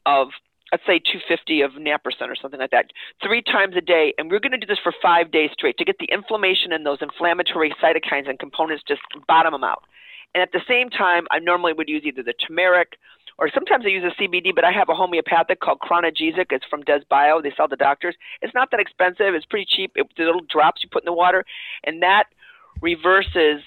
[0.06, 0.30] of
[0.72, 2.92] let's say 250 of naproxen or something like that,
[3.24, 5.86] three times a day, and we're going to do this for five days straight to
[5.86, 9.84] get the inflammation and those inflammatory cytokines and components just bottom them out.
[10.36, 12.98] And at the same time, I normally would use either the turmeric
[13.40, 16.48] or sometimes I use a CBD, but I have a homeopathic called Chronogesic.
[16.52, 17.42] It's from Des Bio.
[17.42, 18.16] They sell the doctors.
[18.42, 19.34] It's not that expensive.
[19.34, 19.94] It's pretty cheap.
[19.96, 21.46] It, the little drops you put in the water,
[21.86, 22.26] and that
[22.82, 23.62] reverses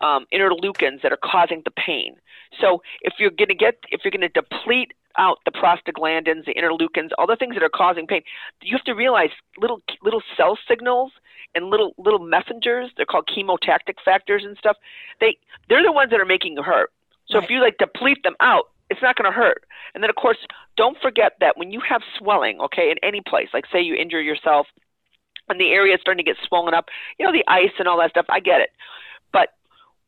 [0.00, 2.16] um, interleukins that are causing the pain.
[2.60, 6.54] So if you're going to get, if you're going to deplete out the prostaglandins, the
[6.54, 8.22] interleukins, all the things that are causing pain,
[8.62, 11.12] you have to realize little little cell signals
[11.54, 12.90] and little little messengers.
[12.96, 14.76] They're called chemotactic factors and stuff.
[15.20, 15.36] They
[15.68, 16.90] they're the ones that are making you hurt.
[17.28, 17.44] So Right.
[17.44, 19.64] if you like deplete them out, it's not going to hurt.
[19.94, 20.38] And then of course,
[20.76, 24.20] don't forget that when you have swelling, okay, in any place, like say you injure
[24.20, 24.66] yourself,
[25.48, 26.86] and the area is starting to get swollen up,
[27.18, 28.26] you know the ice and all that stuff.
[28.28, 28.70] I get it,
[29.32, 29.50] but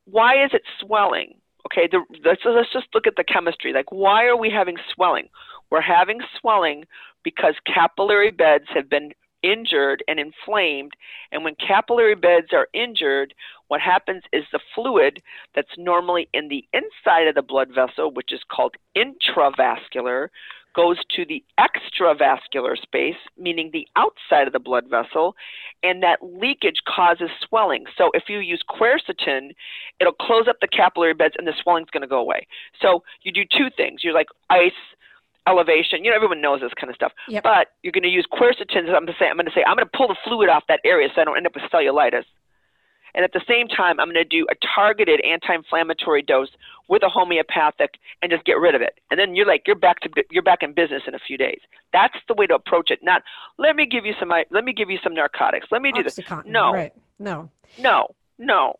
[0.04, 1.34] why is it swelling?
[1.66, 3.72] Okay, the, let's, let's just look at the chemistry.
[3.72, 5.28] Like, why are we having swelling?
[5.70, 6.84] We're having swelling
[7.22, 10.92] because capillary beds have been injured and inflamed.
[11.30, 13.34] And when capillary beds are injured,
[13.68, 15.22] what happens is the fluid
[15.54, 20.28] that's normally in the inside of the blood vessel, which is called intravascular,
[20.74, 25.34] goes to the extravascular space, meaning the outside of the blood vessel,
[25.82, 27.84] and that leakage causes swelling.
[27.96, 29.50] So if you use quercetin,
[30.00, 32.46] it'll close up the capillary beds and the swelling's going to go away.
[32.80, 34.02] So you do two things.
[34.02, 34.72] You're like ice,
[35.46, 36.04] elevation.
[36.04, 37.12] You know, everyone knows this kind of stuff.
[37.28, 37.42] Yep.
[37.42, 38.86] But you're going to use quercetin.
[38.86, 40.48] So I'm going to say, I'm going to say, I'm going to pull the fluid
[40.48, 42.24] off that area so I don't end up with cellulitis.
[43.14, 46.48] And at the same time, I'm going to do a targeted anti-inflammatory dose
[46.88, 48.98] with a homeopathic and just get rid of it.
[49.10, 51.60] And then you're like, you're back to you're back in business in a few days.
[51.92, 53.00] That's the way to approach it.
[53.02, 53.22] Not
[53.58, 55.66] let me give you some let me give you some narcotics.
[55.70, 56.18] Let me do this.
[56.46, 56.92] No, Right.
[57.18, 57.50] No.
[57.78, 58.76] no, no.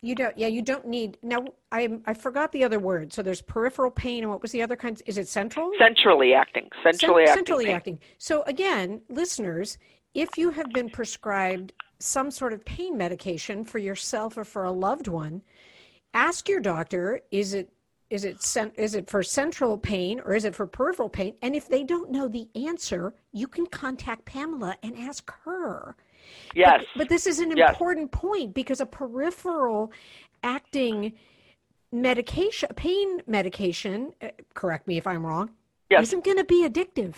[0.00, 0.38] You don't.
[0.38, 1.18] Yeah, you don't need.
[1.24, 3.12] Now, I I forgot the other word.
[3.12, 5.00] So there's peripheral pain, and what was the other kind?
[5.06, 5.72] Is it central?
[5.76, 6.68] Centrally acting.
[6.84, 7.36] Centrally Cent- acting.
[7.46, 7.74] Centrally pain.
[7.74, 7.98] acting.
[8.18, 9.76] So again, listeners,
[10.14, 14.72] if you have been prescribed some sort of pain medication for yourself or for a
[14.72, 15.42] loved one,
[16.14, 17.70] ask your doctor: Is it
[18.10, 18.36] is it
[18.76, 21.34] is it for central pain or is it for peripheral pain?
[21.42, 25.96] And if they don't know the answer, you can contact Pamela and ask her.
[26.54, 26.80] Yes.
[26.94, 27.70] But, but this is an Yes.
[27.70, 29.92] important point because a peripheral
[30.42, 31.12] acting
[31.92, 35.50] medication, pain medication, uh, correct me if I'm wrong,
[35.90, 36.02] Yes.
[36.02, 37.14] isn't going to be addictive.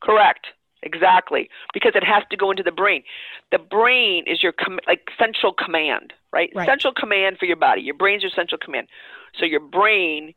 [0.00, 0.46] Correct.
[0.82, 1.48] Exactly.
[1.72, 3.02] Because it has to go into the brain.
[3.50, 6.50] The brain is your com- like central command, right?
[6.54, 6.68] Right.
[6.68, 7.82] Central command for your body.
[7.82, 8.88] Your brain's your central command.
[9.38, 10.34] So your brain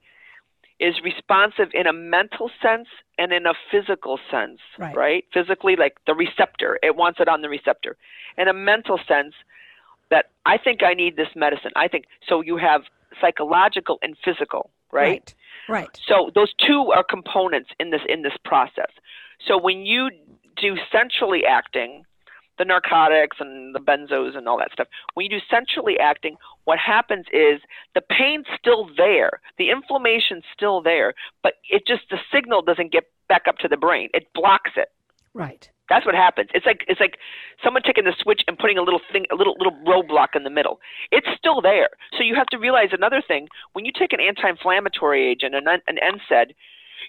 [0.79, 4.59] is responsive in a mental sense and in a physical sense,
[4.95, 5.25] Right.
[5.33, 7.95] Physically, like the receptor, it wants it on the receptor.
[8.37, 9.33] In a mental sense,
[10.11, 11.71] that I think I need this medicine.
[11.75, 12.41] I think so.
[12.41, 12.81] You have
[13.21, 15.33] psychological and physical, right?
[15.67, 15.79] Right.
[15.81, 15.99] Right.
[16.07, 18.91] So those two are components in this in this process.
[19.45, 20.09] So when you
[20.55, 22.03] do centrally acting,
[22.57, 26.79] the narcotics and the benzos and all that stuff, when you do centrally acting, what
[26.79, 27.61] happens is
[27.93, 33.05] the pain's still there, the inflammation's still there, but it just the signal doesn't get
[33.27, 34.09] back up to the brain.
[34.13, 34.89] It blocks it.
[35.35, 35.69] Right.
[35.89, 36.49] That's what happens.
[36.55, 37.17] It's like it's like
[37.63, 40.49] someone taking the switch and putting a little thing, a little little roadblock in the
[40.49, 40.79] middle.
[41.11, 41.89] It's still there.
[42.17, 45.97] So you have to realize another thing: when you take an anti-inflammatory agent, an an
[46.01, 46.55] NSAID,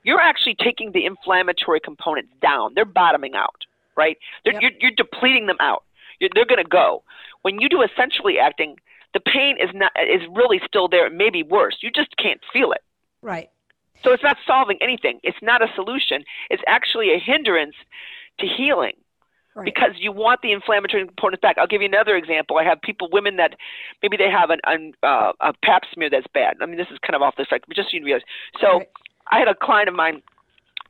[0.03, 2.73] you're actually taking the inflammatory components down.
[2.75, 3.65] They're bottoming out,
[3.97, 4.19] right?
[4.45, 4.63] They're, Yep.
[4.63, 5.85] you're, you're depleting them out.
[6.19, 7.03] You're, they're going to go.
[7.43, 8.77] When you do centrally acting,
[9.15, 11.07] the pain is not is really still there.
[11.07, 11.79] It may be worse.
[11.81, 12.83] You just can't feel it.
[13.23, 13.49] Right.
[14.05, 15.21] So it's not solving anything.
[15.23, 16.25] It's not a solution.
[16.51, 17.75] It's actually a hindrance
[18.39, 18.95] to healing
[19.55, 19.65] Right.
[19.65, 21.57] because you want the inflammatory components back.
[21.57, 22.59] I'll give you another example.
[22.59, 23.57] I have people, women that
[24.03, 26.57] maybe they have an, an uh, a pap smear that's bad.
[26.61, 28.23] I mean, this is kind of off the track, but just so you realize.
[28.61, 28.89] So Right.
[29.33, 30.21] I had a client of mine,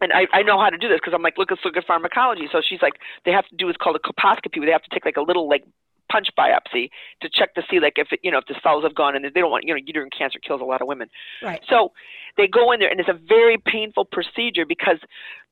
[0.00, 1.86] and I, I know how to do this because I'm like, look, let's look at
[1.86, 2.48] pharmacology.
[2.50, 4.90] So she's like, they have to do what's called a colposcopy, where they have to
[4.90, 5.62] take like a little like
[6.10, 8.94] punch biopsy to check to see like if it, you know if the cells have
[8.94, 11.08] gone and they don't want you know uterine cancer kills a lot of women.
[11.40, 11.62] Right.
[11.68, 11.92] So
[12.36, 14.98] they go in there, and it's a very painful procedure because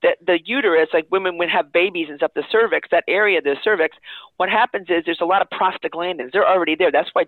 [0.03, 3.57] the the uterus, like women would have babies and stuff, the cervix, that area, the
[3.65, 3.97] cervix.
[4.37, 6.33] What happens is there's a lot of prostaglandins.
[6.33, 6.93] They're already there.
[6.93, 7.25] That's why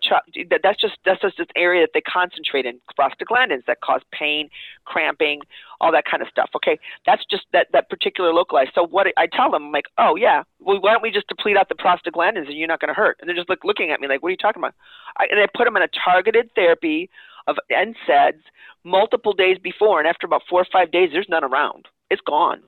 [0.62, 4.50] that's just that's just this area that they concentrate in prostaglandins that cause pain,
[4.84, 5.40] cramping,
[5.80, 6.50] all that kind of stuff.
[6.54, 8.72] Okay, that's just that that particular localized.
[8.74, 11.56] So what I tell them, I'm like, oh yeah, well why don't we just deplete
[11.56, 13.16] out the prostaglandins and you're not going to hurt?
[13.20, 14.74] And they're just like looking at me like, what are you talking about?
[15.16, 17.08] I, and I put them in a targeted therapy
[17.46, 18.42] of NSAIDs
[18.84, 21.86] multiple days before, and after about four or five days, there's none around.
[22.10, 22.62] It's gone.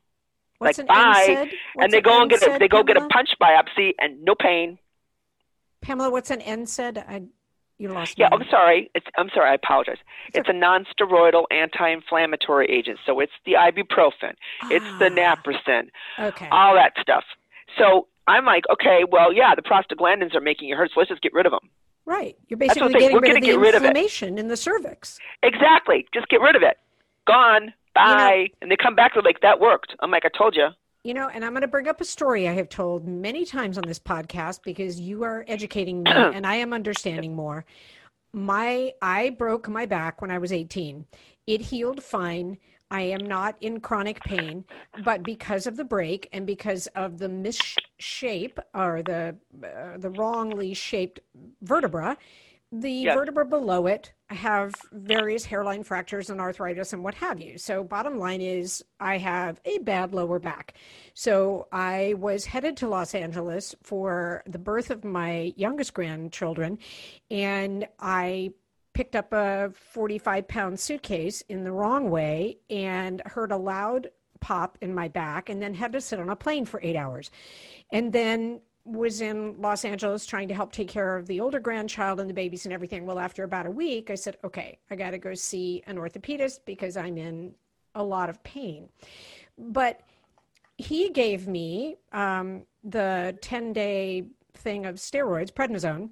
[0.59, 1.49] What's like, an bye,
[1.81, 4.35] and they an go and get a, they go get a punch biopsy and no
[4.35, 4.79] pain.
[5.81, 6.99] Pamela, what's an NSAID?
[7.09, 7.23] I
[7.79, 8.19] you lost.
[8.19, 8.91] Yeah, I'm sorry.
[8.95, 9.51] It's I'm sorry.
[9.51, 9.99] I apologize.
[10.35, 12.99] It's a non-steroidal anti-inflammatory agent.
[13.07, 14.35] So it's the ibuprofen,
[14.71, 16.49] it's the Ah, naproxen, Okay.
[16.51, 17.25] all that stuff.
[17.79, 21.23] So I'm like, okay, well, yeah, the prostaglandins are making you hurt, so let's just
[21.23, 21.71] get rid of them.
[22.09, 22.37] Right.
[22.49, 23.87] You're basically getting we're rid of the get rid of it.
[23.87, 25.19] inflammation in the cervix.
[25.43, 26.07] Exactly.
[26.13, 26.79] Just get rid of it.
[27.27, 27.73] Gone.
[27.95, 28.49] Bye.
[28.63, 29.95] and they come back they're like, that worked.
[30.01, 30.69] I'm like, I told you.
[31.05, 33.79] You know, and I'm going to bring up a story I have told many times
[33.79, 37.65] on this podcast because you are educating me and I am understanding more.
[38.33, 41.07] My I broke my back when I was 18.
[41.47, 42.59] It healed fine.
[42.91, 44.65] I am not in chronic pain,
[44.97, 50.75] but because of the break and because of the misshape or the uh, the wrongly
[50.75, 51.21] shaped
[51.63, 52.17] vertebra,
[52.71, 53.09] the Yes.
[53.09, 57.57] vertebra below it have various hairline fractures and arthritis and what have you.
[57.59, 60.75] So bottom line is I have a bad lower back.
[61.15, 66.79] So I was headed to Los Angeles for the birth of my youngest grandchildren
[67.31, 68.53] and I
[68.99, 74.77] picked up a 45 pound suitcase in the wrong way and heard a loud pop
[74.81, 77.31] in my back and then had to sit on a plane for 8 hours.
[77.93, 82.19] And then was in Los Angeles trying to help take care of the older grandchild
[82.19, 83.07] and the babies and everything.
[83.07, 86.65] Well, after about a week, I said, okay, I got to go see an orthopedist
[86.65, 87.55] because I'm in
[87.95, 88.89] a lot of pain.
[89.57, 90.01] But
[90.77, 96.11] he gave me um, the 10 day thing of steroids, prednisone,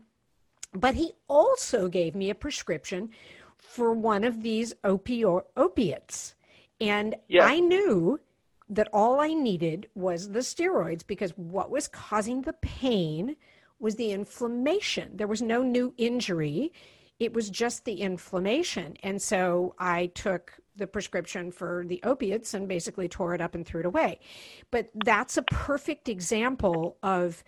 [0.77, 3.11] but he also gave me a prescription
[3.57, 6.35] for one of these opio- opiates.
[6.81, 7.45] And Yeah.
[7.47, 8.21] I knew
[8.69, 13.37] that all I needed was the steroids because what was causing the pain
[13.79, 15.17] was the inflammation.
[15.17, 16.73] There was no new injury,
[17.19, 18.97] it was just the inflammation.
[19.03, 23.67] And so I took the prescription for the opiates and basically tore it up and
[23.67, 24.21] threw it away.
[24.71, 27.43] But that's a perfect example of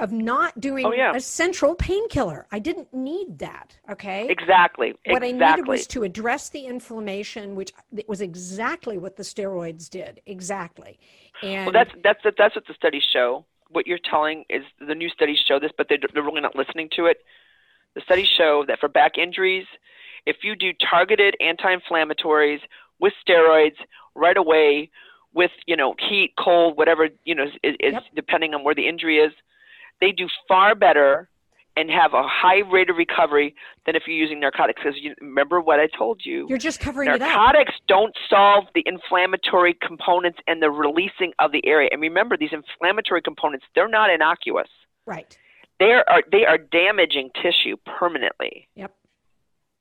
[0.00, 1.14] of not doing Oh, yeah.
[1.14, 2.46] a central painkiller.
[2.52, 3.76] I didn't need that.
[3.90, 4.28] Okay.
[4.28, 4.94] Exactly.
[5.06, 7.72] What I needed was to address the inflammation, which
[8.06, 10.20] was exactly what the steroids did.
[10.26, 10.98] Exactly.
[11.42, 13.44] And Well, that's that's that's what the studies show.
[13.70, 16.88] What you're telling is the new studies show this, but they're, they're really not listening
[16.96, 17.18] to it.
[17.94, 19.66] The studies show that for back injuries,
[20.26, 22.60] if you do targeted anti-inflammatories
[23.00, 23.76] with steroids
[24.14, 24.90] right away,
[25.32, 28.02] with you know heat, cold, whatever you know is, is Yep.
[28.14, 29.32] depending on where the injury is,
[30.00, 31.28] they do far better
[31.76, 33.54] and have a high rate of recovery
[33.84, 34.80] than if you're using narcotics.
[34.82, 36.46] Because you remember what I told you.
[36.48, 37.20] you're just covering it up.
[37.20, 41.88] Narcotics don't solve the inflammatory components and the releasing of the area.
[41.92, 44.68] And remember, these inflammatory components, they're not innocuous.
[45.06, 45.36] Right.
[45.80, 48.68] They are they are damaging tissue permanently.
[48.76, 48.94] Yep.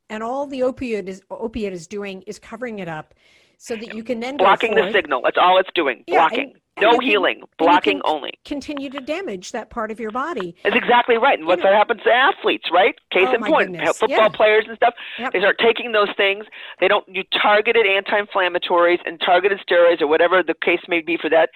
[0.10, 3.14] And all the opioid is opiate is doing is covering it up
[3.58, 5.22] so that you can then Blocking the signal.
[5.24, 6.04] That's all it's doing.
[6.08, 6.56] Yeah, blocking.
[6.82, 7.42] No healing.
[7.58, 8.32] Blocking only.
[8.46, 10.56] continue to damage that part of your body.
[10.64, 11.38] That's exactly right.
[11.38, 12.96] And what's know- that happens to athletes, right?
[13.12, 13.98] Case Oh, in point, goodness.
[14.00, 14.30] football Yeah.
[14.30, 14.94] players and stuff.
[15.20, 15.34] Yep.
[15.34, 16.46] They start taking those things.
[16.80, 21.30] They don't do targeted anti-inflammatories and targeted steroids or whatever the case may be for
[21.30, 21.50] that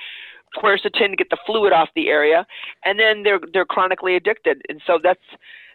[0.55, 2.45] quercetin to get the fluid off the area,
[2.85, 4.61] and then they're they're chronically addicted.
[4.69, 5.19] And so that's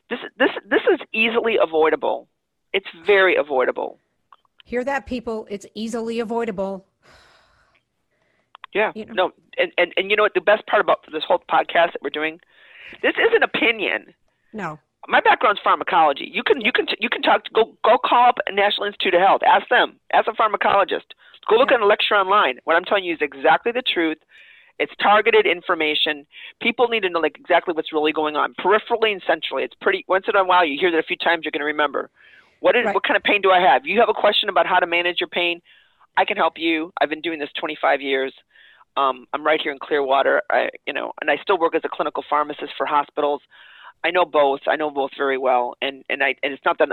[0.09, 2.29] this this this is easily avoidable.
[2.73, 3.99] It's very avoidable.
[4.65, 6.87] Hear that people, it's easily avoidable.
[8.75, 8.93] Yeah.
[8.95, 9.13] You know.
[9.15, 9.33] No.
[9.59, 10.35] And, and and you know what?
[10.35, 12.41] The best part about this whole podcast that we're doing,
[13.03, 14.15] this is an opinion.
[14.53, 14.79] No.
[15.09, 16.31] my background's pharmacology.
[16.33, 19.43] You can you can you can talk go go call up National Institute of Health.
[19.47, 19.97] Ask them.
[20.13, 21.13] Ask a pharmacologist.
[21.49, 21.77] Go look Yeah.
[21.77, 22.59] at a lecture online.
[22.65, 24.19] What I'm telling you is exactly the truth.
[24.79, 26.27] It's targeted information.
[26.61, 29.65] People need to know like exactly what's really going on, peripherally and centrally.
[29.65, 30.05] It's pretty.
[30.09, 31.45] Once in a while, you hear that a few times.
[31.45, 32.09] You're going to remember.
[32.61, 32.95] What is Right.
[32.95, 33.85] what kind of pain do I have?
[33.87, 35.61] You have a question about how to manage your pain.
[36.17, 36.93] I can help you.
[37.01, 38.33] I've been doing this 25 years.
[38.97, 40.43] Um, I'm right here in Clearwater.
[40.51, 43.41] I, you know, and I still work as a clinical pharmacist for hospitals.
[44.05, 44.61] I know both.
[44.67, 46.89] I know both very well, and and I and it's not that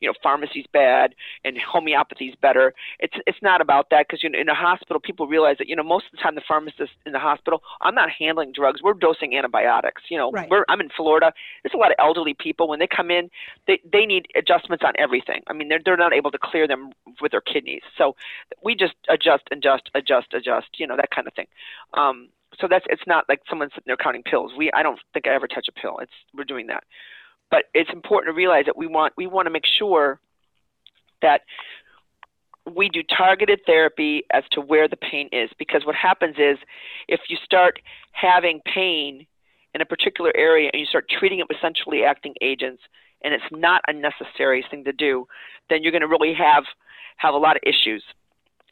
[0.00, 1.14] you know pharmacy's bad
[1.44, 2.72] and homeopathy's better.
[3.00, 5.76] It's it's not about that because you know in a hospital people realize that you
[5.76, 8.82] know most of the time the pharmacist in the hospital I'm not handling drugs.
[8.82, 10.02] We're dosing antibiotics.
[10.08, 10.48] You know, Right.
[10.50, 11.32] we're I'm in Florida.
[11.62, 13.30] There's a lot of elderly people when they come in,
[13.66, 15.42] they they need adjustments on everything.
[15.48, 17.82] I mean they're they're not able to clear them with their kidneys.
[17.98, 18.16] So
[18.62, 20.68] we just adjust, adjust, adjust, adjust.
[20.78, 21.46] You know that kind of thing.
[21.94, 22.28] Um,
[22.60, 24.52] so that's it's not like someone sitting there counting pills.
[24.56, 25.98] We I don't think I ever touch a pill.
[26.00, 26.84] It's we're doing that,
[27.50, 30.20] but it's important to realize that we want we want to make sure
[31.22, 31.42] that
[32.72, 36.58] we do targeted therapy as to where the pain is because what happens is
[37.08, 37.78] if you start
[38.12, 39.26] having pain
[39.74, 42.82] in a particular area and you start treating it with centrally acting agents
[43.22, 45.26] and it's not a necessary thing to do
[45.68, 46.64] then you're going to really have
[47.16, 48.02] have a lot of issues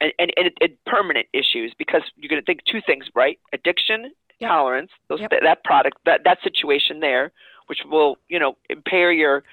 [0.02, 3.38] and, and, and, and permanent issues because you're going to think two things, right?
[3.52, 4.50] Addiction, Yep.
[4.50, 5.30] tolerance, those, Yep.
[5.42, 7.30] that product, that, that situation there,
[7.68, 9.44] which will, you know, impair your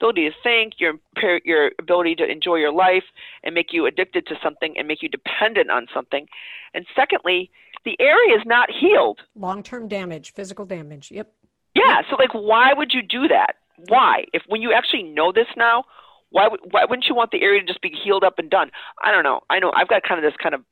[0.00, 3.04] ability to think, your impair your ability to enjoy your life,
[3.44, 6.26] and make you addicted to something and make you dependent on something.
[6.74, 7.50] And secondly,
[7.84, 9.20] the area is not healed.
[9.36, 11.12] Long-term damage, physical damage.
[11.12, 11.32] Yep.
[11.76, 12.02] Yeah.
[12.10, 13.56] So, like, why would you do that?
[13.88, 14.24] Why?
[14.32, 15.84] If when you actually know this now,
[16.32, 18.70] why would why wouldn't you want the area to just be healed up and done?
[19.02, 19.40] I don't know.
[19.48, 20.62] I know I've got kind of this kind of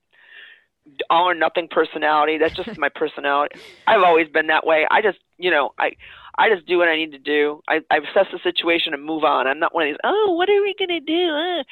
[1.09, 2.39] all or nothing personality.
[2.39, 3.61] That's just my personality.
[3.87, 4.87] I've always been that way.
[4.91, 5.93] I just, you know, I
[6.39, 7.63] I just do what I need to do.
[7.69, 9.47] I, I assess the situation and move on.
[9.47, 9.99] I'm not one of these.
[10.05, 11.29] Oh, what are we gonna do?
[11.31, 11.63] Uh.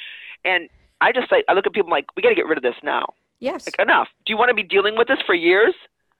[0.44, 0.68] And
[1.01, 2.77] I just like I look at people like we got to get rid of this
[2.83, 3.14] now.
[3.40, 3.66] Yes.
[3.66, 4.09] Like enough.
[4.27, 5.74] Do you want to be dealing with this for years?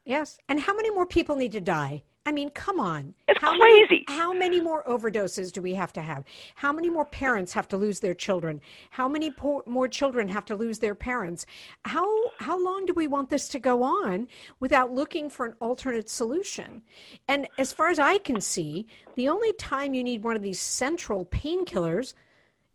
[0.05, 0.39] Yes.
[0.49, 2.05] And how many more people need to die?
[2.29, 3.14] I mean, come on.
[3.27, 4.05] It's how crazy.
[4.07, 6.25] Many, how many more overdoses do we have to have?
[6.57, 8.61] How many more parents have to lose their children?
[8.91, 11.47] How many po- more children have to lose their parents?
[11.87, 14.29] How how long do we want this to go on
[14.61, 16.83] without looking for an alternate solution?
[17.29, 20.61] And as far as I can see, the only time you need one of these
[20.61, 22.12] central painkillers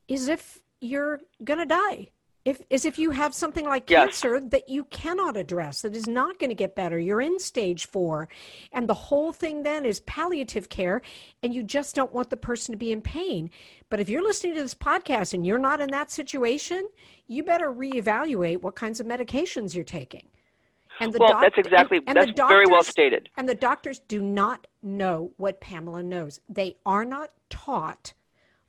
[0.07, 2.09] is if you're going to die.
[2.45, 4.19] If, is if you have something like Yes.
[4.21, 6.99] cancer that you cannot address, that is not going to get better.
[6.99, 8.27] You're in stage four.
[8.73, 11.01] And the whole thing then is palliative care,
[11.41, 13.49] and you just don't want the person to be in pain.
[13.89, 16.89] But if you're listening to this podcast and you're not in that situation,
[17.27, 20.27] you better reevaluate what kinds of medications you're taking.
[20.99, 23.29] And the well, doc- that's exactly and- and that's very well stated.
[23.37, 26.41] and the doctors do not know what Pamela knows.
[26.49, 28.13] They are not taught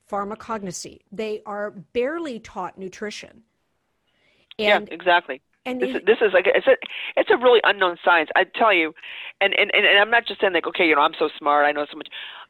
[0.09, 1.01] pharmacognosy.
[1.11, 3.43] They are barely taught nutrition.
[4.59, 5.41] And yeah, exactly.
[5.67, 6.77] and This, is- this is like it's a
[7.17, 8.31] it's a really unknown science.
[8.37, 8.95] I tell you,
[9.41, 11.67] and, and and and I'm not just saying like okay, you know, I'm so smart,
[11.67, 12.09] I know so much.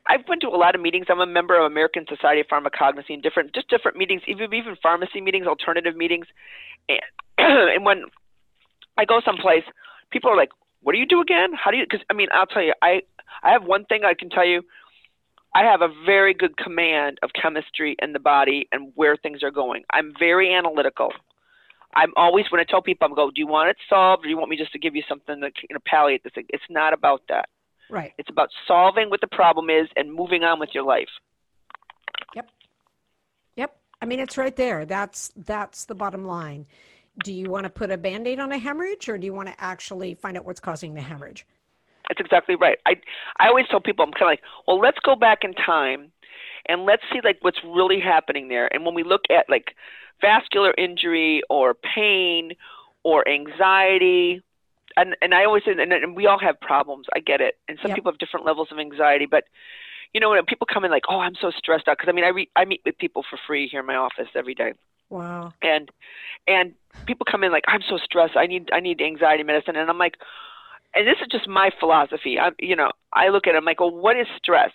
[0.09, 1.07] I've been to a lot of meetings.
[1.09, 4.77] I'm a member of American Society of Pharmacognosy and different just different meetings, even even
[4.83, 6.27] pharmacy meetings, alternative meetings,
[6.89, 7.01] and
[7.39, 8.05] and when
[8.99, 9.65] I go someplace,
[10.11, 10.51] people are like,
[10.83, 11.51] what do you do again?
[11.55, 11.85] How do you?
[11.85, 13.03] Because I mean, I'll tell you, I
[13.43, 14.63] I have one thing I can tell you.
[15.57, 19.53] I have a very good command of chemistry in the body and where things are
[19.53, 19.85] going.
[19.93, 21.13] I'm very analytical.
[21.97, 24.31] I'm always when I tell people, I'm go, do you want it solved, or do
[24.31, 26.47] you want me just to give you something to you know, palliate this thing?
[26.49, 27.49] It's not about that.
[27.91, 28.13] Right.
[28.19, 31.09] It's about solving what the problem is and moving on with your life.
[32.35, 32.49] Yep.
[33.57, 33.77] Yep.
[34.01, 34.85] I mean, it's right there.
[34.87, 36.67] That's that's the bottom line.
[37.23, 39.55] Do you want to put a band-aid on a hemorrhage, or do you want to
[39.63, 41.47] actually find out what's causing the hemorrhage?
[42.09, 42.79] That's exactly right.
[42.87, 42.97] I
[43.39, 46.11] I always tell people I'm kind of like, well, let's go back in time,
[46.69, 48.73] and let's see like what's really happening there.
[48.73, 49.75] And when we look at like
[50.21, 52.53] vascular injury or pain
[53.03, 54.43] or anxiety,
[54.97, 57.07] and and I always say, and, and we all have problems.
[57.15, 57.97] I get it, and some Yep.
[57.97, 59.45] people have different levels of anxiety, but
[60.13, 62.25] you know when people come in like, oh, I'm so stressed out because I mean
[62.25, 64.73] I re- I meet with people for free here in my office every day
[65.11, 65.53] Wow.
[65.63, 65.91] and
[66.47, 66.75] and
[67.07, 68.37] people come in like I'm so stressed.
[68.37, 70.17] I need I need anxiety medicine, and I'm like,
[70.95, 72.39] and this is just my philosophy.
[72.39, 73.59] I you know I look at it.
[73.59, 74.73] I'm like, well, what is stress?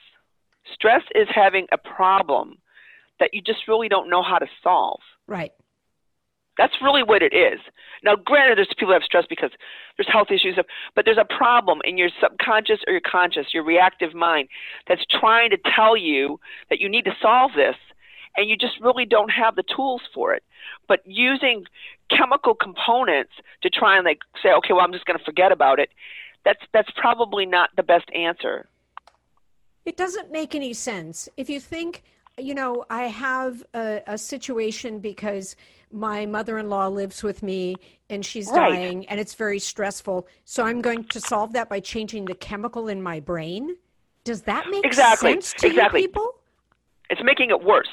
[0.74, 2.58] Stress is having a problem
[3.20, 5.00] that you just really don't know how to solve.
[5.28, 5.52] Right.
[6.58, 7.60] That's really what it is.
[8.04, 9.52] Now, granted, there's people who have stress because
[9.96, 10.58] there's health issues,
[10.94, 14.50] but there's a problem in your subconscious or your conscious, your reactive mind,
[14.86, 16.38] that's trying to tell you
[16.70, 17.76] that you need to solve this,
[18.36, 20.44] and you just really don't have the tools for it.
[20.86, 21.64] But using
[22.10, 25.80] chemical components to try and like say, okay, well, I'm just going to forget about
[25.80, 25.90] it.
[26.44, 28.68] That's that's probably not the best answer.
[29.86, 31.30] It doesn't make any sense.
[31.38, 32.04] If you think,
[32.38, 35.56] you know, I have a, a situation because
[35.92, 37.76] my mother in law lives with me
[38.10, 38.72] and she's Right.
[38.72, 40.28] dying and it's very stressful.
[40.46, 43.76] So I'm going to solve that by changing the chemical in my brain.
[44.24, 46.02] Does that make Exactly, sense to exactly.
[46.02, 46.36] you people?
[47.10, 47.88] It's making it worse.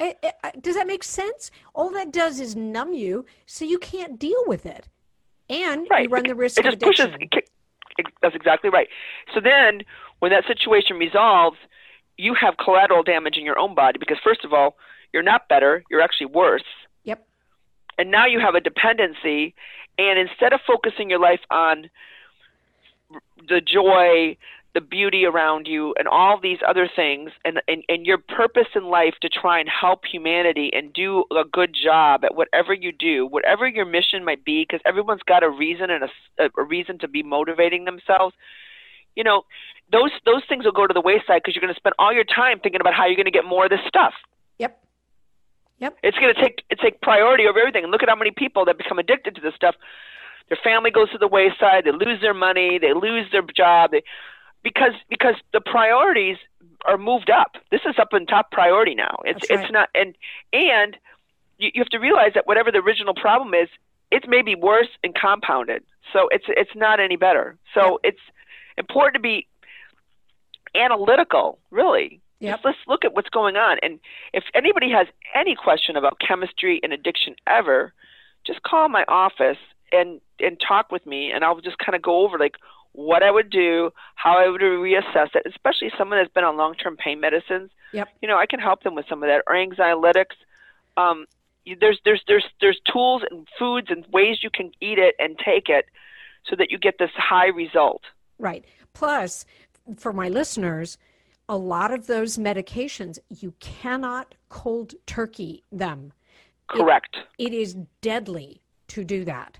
[0.00, 1.50] Eh, eh, does that make sense?
[1.74, 4.88] All that does is numb you so you can't deal with it.
[5.50, 6.04] And Right.
[6.04, 7.06] you run the risk it of just pushes.
[7.06, 7.28] addiction.
[7.32, 7.50] It,
[7.98, 8.88] it, that's exactly right.
[9.34, 9.82] So then,
[10.18, 11.56] when that situation resolves,
[12.16, 14.76] you have collateral damage in your own body because first of all,
[15.12, 15.84] you're not better.
[15.90, 16.64] You're actually worse.
[17.04, 17.26] Yep.
[17.96, 19.54] And now you have a dependency.
[19.96, 21.88] And instead of focusing your life on
[23.48, 24.36] the joy,
[24.74, 28.84] the beauty around you, and all these other things, and, and, and your purpose in
[28.84, 33.26] life to try and help humanity and do a good job at whatever you do,
[33.26, 37.08] whatever your mission might be, because everyone's got a reason and a, a reason to
[37.08, 38.34] be motivating themselves.
[39.14, 39.44] You know,
[39.90, 42.24] those those things will go to the wayside because you're going to spend all your
[42.24, 44.14] time thinking about how you're going to get more of this stuff.
[44.58, 44.78] Yep.
[45.78, 45.98] Yep.
[46.02, 47.84] It's going to take it take priority over everything.
[47.84, 49.74] And look at how many people that become addicted to this stuff.
[50.48, 51.84] Their family goes to the wayside.
[51.84, 52.78] They lose their money.
[52.78, 53.90] They lose their job.
[53.92, 54.02] They,
[54.62, 56.36] because because the priorities
[56.84, 57.56] are moved up.
[57.70, 59.18] This is up in top priority now.
[59.24, 59.60] It's right.
[59.60, 60.16] it's not and
[60.52, 60.96] and
[61.58, 63.68] you, you have to realize that whatever the original problem is,
[64.10, 65.82] it's maybe worse and compounded.
[66.12, 67.56] So it's it's not any better.
[67.74, 68.20] So it's
[68.78, 69.46] important to be
[70.74, 72.20] analytical, really.
[72.40, 72.54] Yep.
[72.54, 73.78] Just let's look at what's going on.
[73.82, 73.98] And
[74.32, 77.92] if anybody has any question about chemistry and addiction ever,
[78.46, 79.58] just call my office
[79.90, 82.56] and and talk with me, and I'll just kind of go over like
[82.92, 86.96] what I would do, how I would reassess it, especially someone that's been on long-term
[86.96, 87.70] pain medicines.
[87.92, 88.08] Yep.
[88.22, 90.36] You know, I can help them with some of that or anxiolytics.
[90.96, 91.26] Um,
[91.80, 95.68] there's there's there's there's tools and foods and ways you can eat it and take
[95.68, 95.86] it,
[96.44, 98.02] so that you get this high result.
[98.38, 98.64] Right.
[98.92, 99.44] Plus,
[99.96, 100.98] for my listeners,
[101.48, 106.12] a lot of those medications, you cannot cold turkey them.
[106.68, 107.16] Correct.
[107.38, 109.58] It is deadly to do that,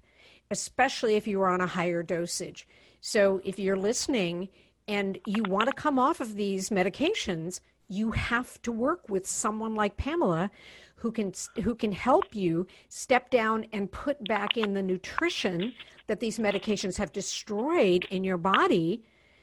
[0.50, 2.68] especially if you are on a higher dosage.
[3.00, 4.48] So, if you're listening
[4.86, 9.74] and you want to come off of these medications, you have to work with someone
[9.74, 10.50] like Pamela
[10.98, 11.32] who can
[11.62, 15.72] who can help you step down and put back in the nutrition
[16.08, 19.02] that these medications have destroyed in your body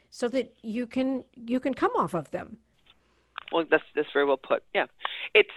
[0.10, 2.58] so that you can you can come off of them.
[3.52, 4.64] Well, that's that's very well put.
[4.74, 4.86] Yeah,
[5.34, 5.52] it's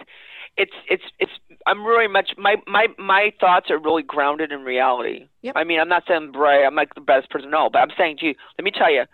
[0.56, 1.32] it's it's it's.
[1.66, 5.28] I'm really much my my my thoughts are really grounded in reality.
[5.42, 5.54] Yep.
[5.56, 8.18] I mean, I'm not saying Bray, I'm like the best person, no, but I'm saying
[8.18, 9.04] to you, let me tell you,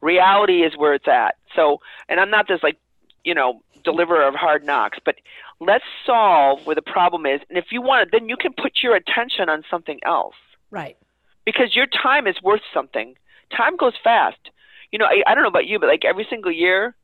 [0.00, 1.36] reality is where it's at.
[1.56, 2.78] So, and I'm not this like,
[3.24, 5.16] you know, deliverer of hard knocks, but
[5.60, 8.82] let's solve where the problem is, and if you want it, then you can put
[8.82, 10.34] your attention on something else
[10.70, 10.96] Right.
[11.44, 13.14] because your time is worth something.
[13.56, 14.50] Time goes fast.
[14.90, 16.94] You know, I, I don't know about you, but like every single year,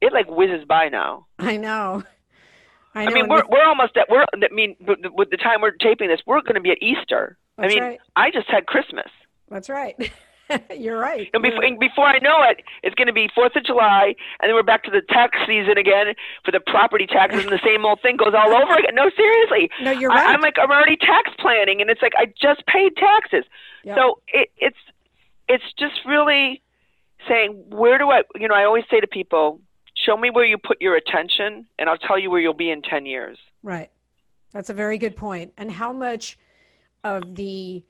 [0.00, 1.26] it like whizzes by now.
[1.38, 2.02] I know.
[2.94, 4.24] I, I, mean, we're we're almost at we're.
[4.34, 7.36] I mean, with with the time we're taping this, we're going to be at Easter.
[7.56, 8.00] That's I mean, right.
[8.16, 9.06] I just had Christmas.
[9.48, 9.94] That's right.
[10.76, 11.28] You're right.
[11.32, 14.48] And before, and before I know it, it's going to be Fourth of July, and
[14.48, 17.84] then we're back to the tax season again for the property taxes, and the same
[17.84, 18.94] old thing goes all over again.
[18.94, 19.70] No, seriously.
[19.82, 20.34] No, you're I, right.
[20.34, 23.44] I'm like, I'm already tax planning, and it's like I just paid taxes.
[23.84, 23.96] Yep.
[23.96, 24.78] So it, it's
[25.48, 26.62] it's just really
[27.28, 29.60] saying, where do I, you know, I always say to people,
[29.94, 32.82] show me where you put your attention, and I'll tell you where you'll be in
[32.82, 33.38] 10 years.
[33.62, 33.90] Right.
[34.52, 35.52] That's a very good point.
[35.56, 36.38] And how much
[37.04, 37.82] of the,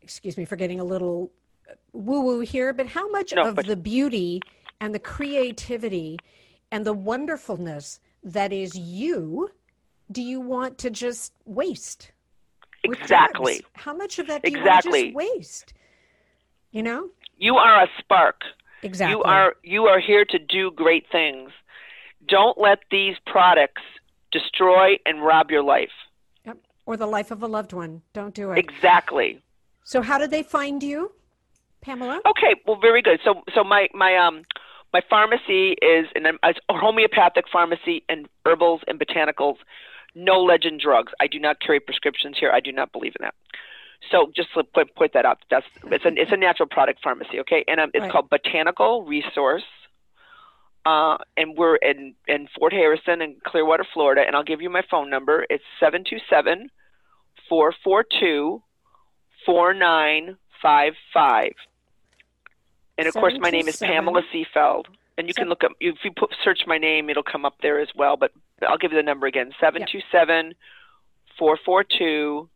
[0.00, 1.30] excuse me for getting a little
[1.92, 4.40] woo woo here, but how much No, of but- the beauty
[4.80, 6.18] and the creativity
[6.70, 9.50] and the wonderfulness that is you
[10.10, 12.12] do you want to just waste?
[12.84, 13.64] Exactly.
[13.74, 15.72] How much of that do you want to just waste?
[16.72, 17.10] You know?
[17.38, 18.42] You are a spark.
[18.82, 19.16] Exactly.
[19.16, 21.50] You are you are here to do great things.
[22.26, 23.82] Don't let these products
[24.32, 25.90] destroy and rob your life.
[26.44, 26.58] Yep.
[26.86, 28.02] Or the life of a loved one.
[28.12, 28.58] Don't do it.
[28.58, 29.40] Exactly.
[29.84, 31.12] So how did they find you,
[31.82, 32.20] Pamela?
[32.26, 33.20] Okay, well, very good.
[33.24, 34.42] So, so my my um
[34.92, 39.56] my pharmacy is an a homeopathic pharmacy and herbals and botanicals,
[40.14, 41.12] no legend drugs.
[41.20, 42.50] I do not carry prescriptions here.
[42.50, 43.34] I do not believe in that.
[44.10, 45.38] So just to put put that out.
[45.50, 47.40] That's it's a it's a natural product pharmacy.
[47.40, 48.12] Okay, and um, it's Right.
[48.12, 49.64] called Botanical Resource.
[50.84, 54.82] Uh, and we're in, in Fort Harrison in Clearwater, Florida, and I'll give you my
[54.90, 55.46] phone number.
[55.48, 56.70] It's 727
[57.48, 58.60] 442
[59.46, 61.52] 4955.
[62.98, 64.86] And of course, my name is Pamela Seefeld.
[65.18, 67.78] And you can look up, if you put, search my name, it'll come up there
[67.80, 68.16] as well.
[68.16, 68.32] But
[68.66, 70.54] I'll give you the number again 727
[71.38, 72.48] 442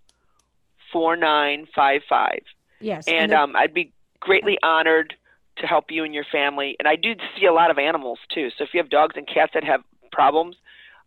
[0.92, 2.38] 4955.
[2.80, 3.04] Yes.
[3.08, 5.14] And the- um, I'd be greatly honored
[5.58, 6.76] to help you and your family.
[6.78, 8.50] And I do see a lot of animals too.
[8.56, 9.82] So if you have dogs and cats that have
[10.12, 10.56] problems,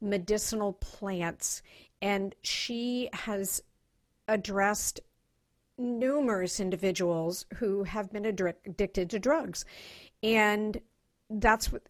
[0.00, 1.62] medicinal plants,
[2.02, 3.62] and she has
[4.26, 5.00] addressed
[5.78, 9.64] numerous individuals who have been addicted to drugs.
[10.22, 10.80] And
[11.30, 11.88] that's what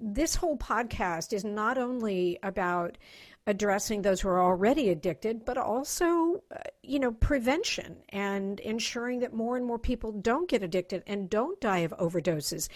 [0.00, 2.98] this whole podcast is not only about
[3.46, 9.32] addressing those who are already addicted, but also, uh, you know, prevention and ensuring that
[9.32, 12.68] more and more people don't get addicted and don't die of overdoses.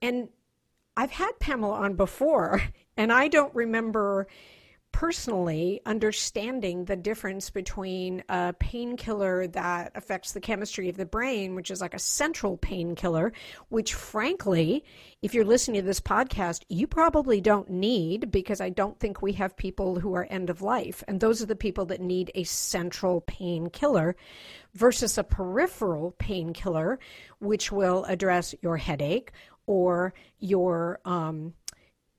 [0.00, 0.28] And
[0.96, 2.62] I've had Pamela on before,
[2.96, 4.26] and I don't remember
[4.96, 11.70] personally understanding the difference between a painkiller that affects the chemistry of the brain, which
[11.70, 13.30] is like a central painkiller,
[13.68, 14.82] which frankly,
[15.20, 19.34] if you're listening to this podcast, you probably don't need because I don't think we
[19.34, 21.04] have people who are end of life.
[21.06, 24.16] And those are the people that need a central painkiller
[24.72, 26.98] versus a peripheral painkiller,
[27.38, 29.32] which will address your headache
[29.66, 31.52] or your um,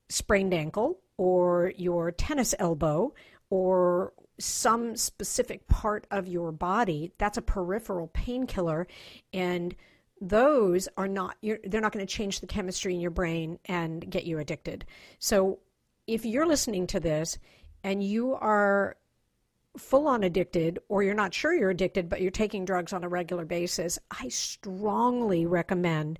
[0.08, 3.12] sprained ankle or your tennis elbow
[3.50, 8.86] or some specific part of your body that's a peripheral painkiller.
[9.32, 9.74] And
[10.20, 14.24] those are not they're not going to change the chemistry in your brain and get
[14.24, 14.86] you addicted.
[15.18, 15.58] So
[16.06, 17.38] if you're listening to this
[17.84, 18.96] and you are
[19.76, 23.08] full on addicted or you're not sure you're addicted but you're taking drugs on a
[23.08, 26.18] regular basis i strongly recommend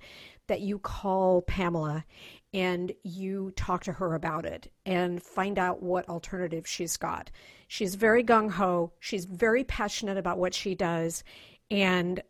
[0.48, 2.04] that you call pamela
[2.52, 7.30] and you talk to her about it and find out what alternative she's got.
[7.68, 11.22] She's very gung ho, she's very passionate about what she does,
[11.70, 12.22] and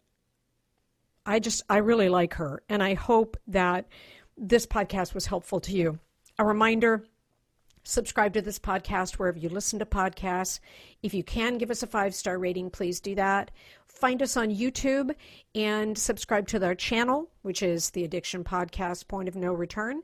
[1.24, 3.86] I just, I really like her, and I hope that
[4.36, 5.98] this podcast was helpful to you.
[6.38, 7.04] A reminder
[7.88, 10.60] subscribe to this podcast wherever you listen to podcasts.
[11.02, 13.50] If you can give us a five star rating, please do that.
[13.86, 15.14] Find us on YouTube
[15.54, 20.02] and subscribe to our channel, which is the Addiction Podcast Point of No Return.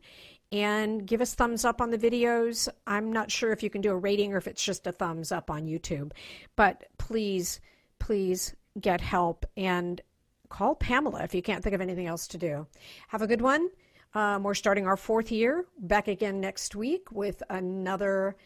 [0.51, 2.68] And give us thumbs up on the videos.
[2.87, 5.30] I'm not sure if you can do a rating or if it's just a thumbs
[5.30, 6.12] up on YouTube.
[6.57, 7.61] But please,
[7.99, 10.01] please get help and
[10.49, 12.66] call Pamela if you can't think of anything else to do.
[13.09, 13.68] Have a good one.
[14.15, 15.67] Um, we're starting our fourth year.
[15.79, 18.37] Back again next week with another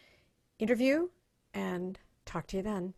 [0.57, 1.09] interview
[1.53, 2.95] and talk to you then.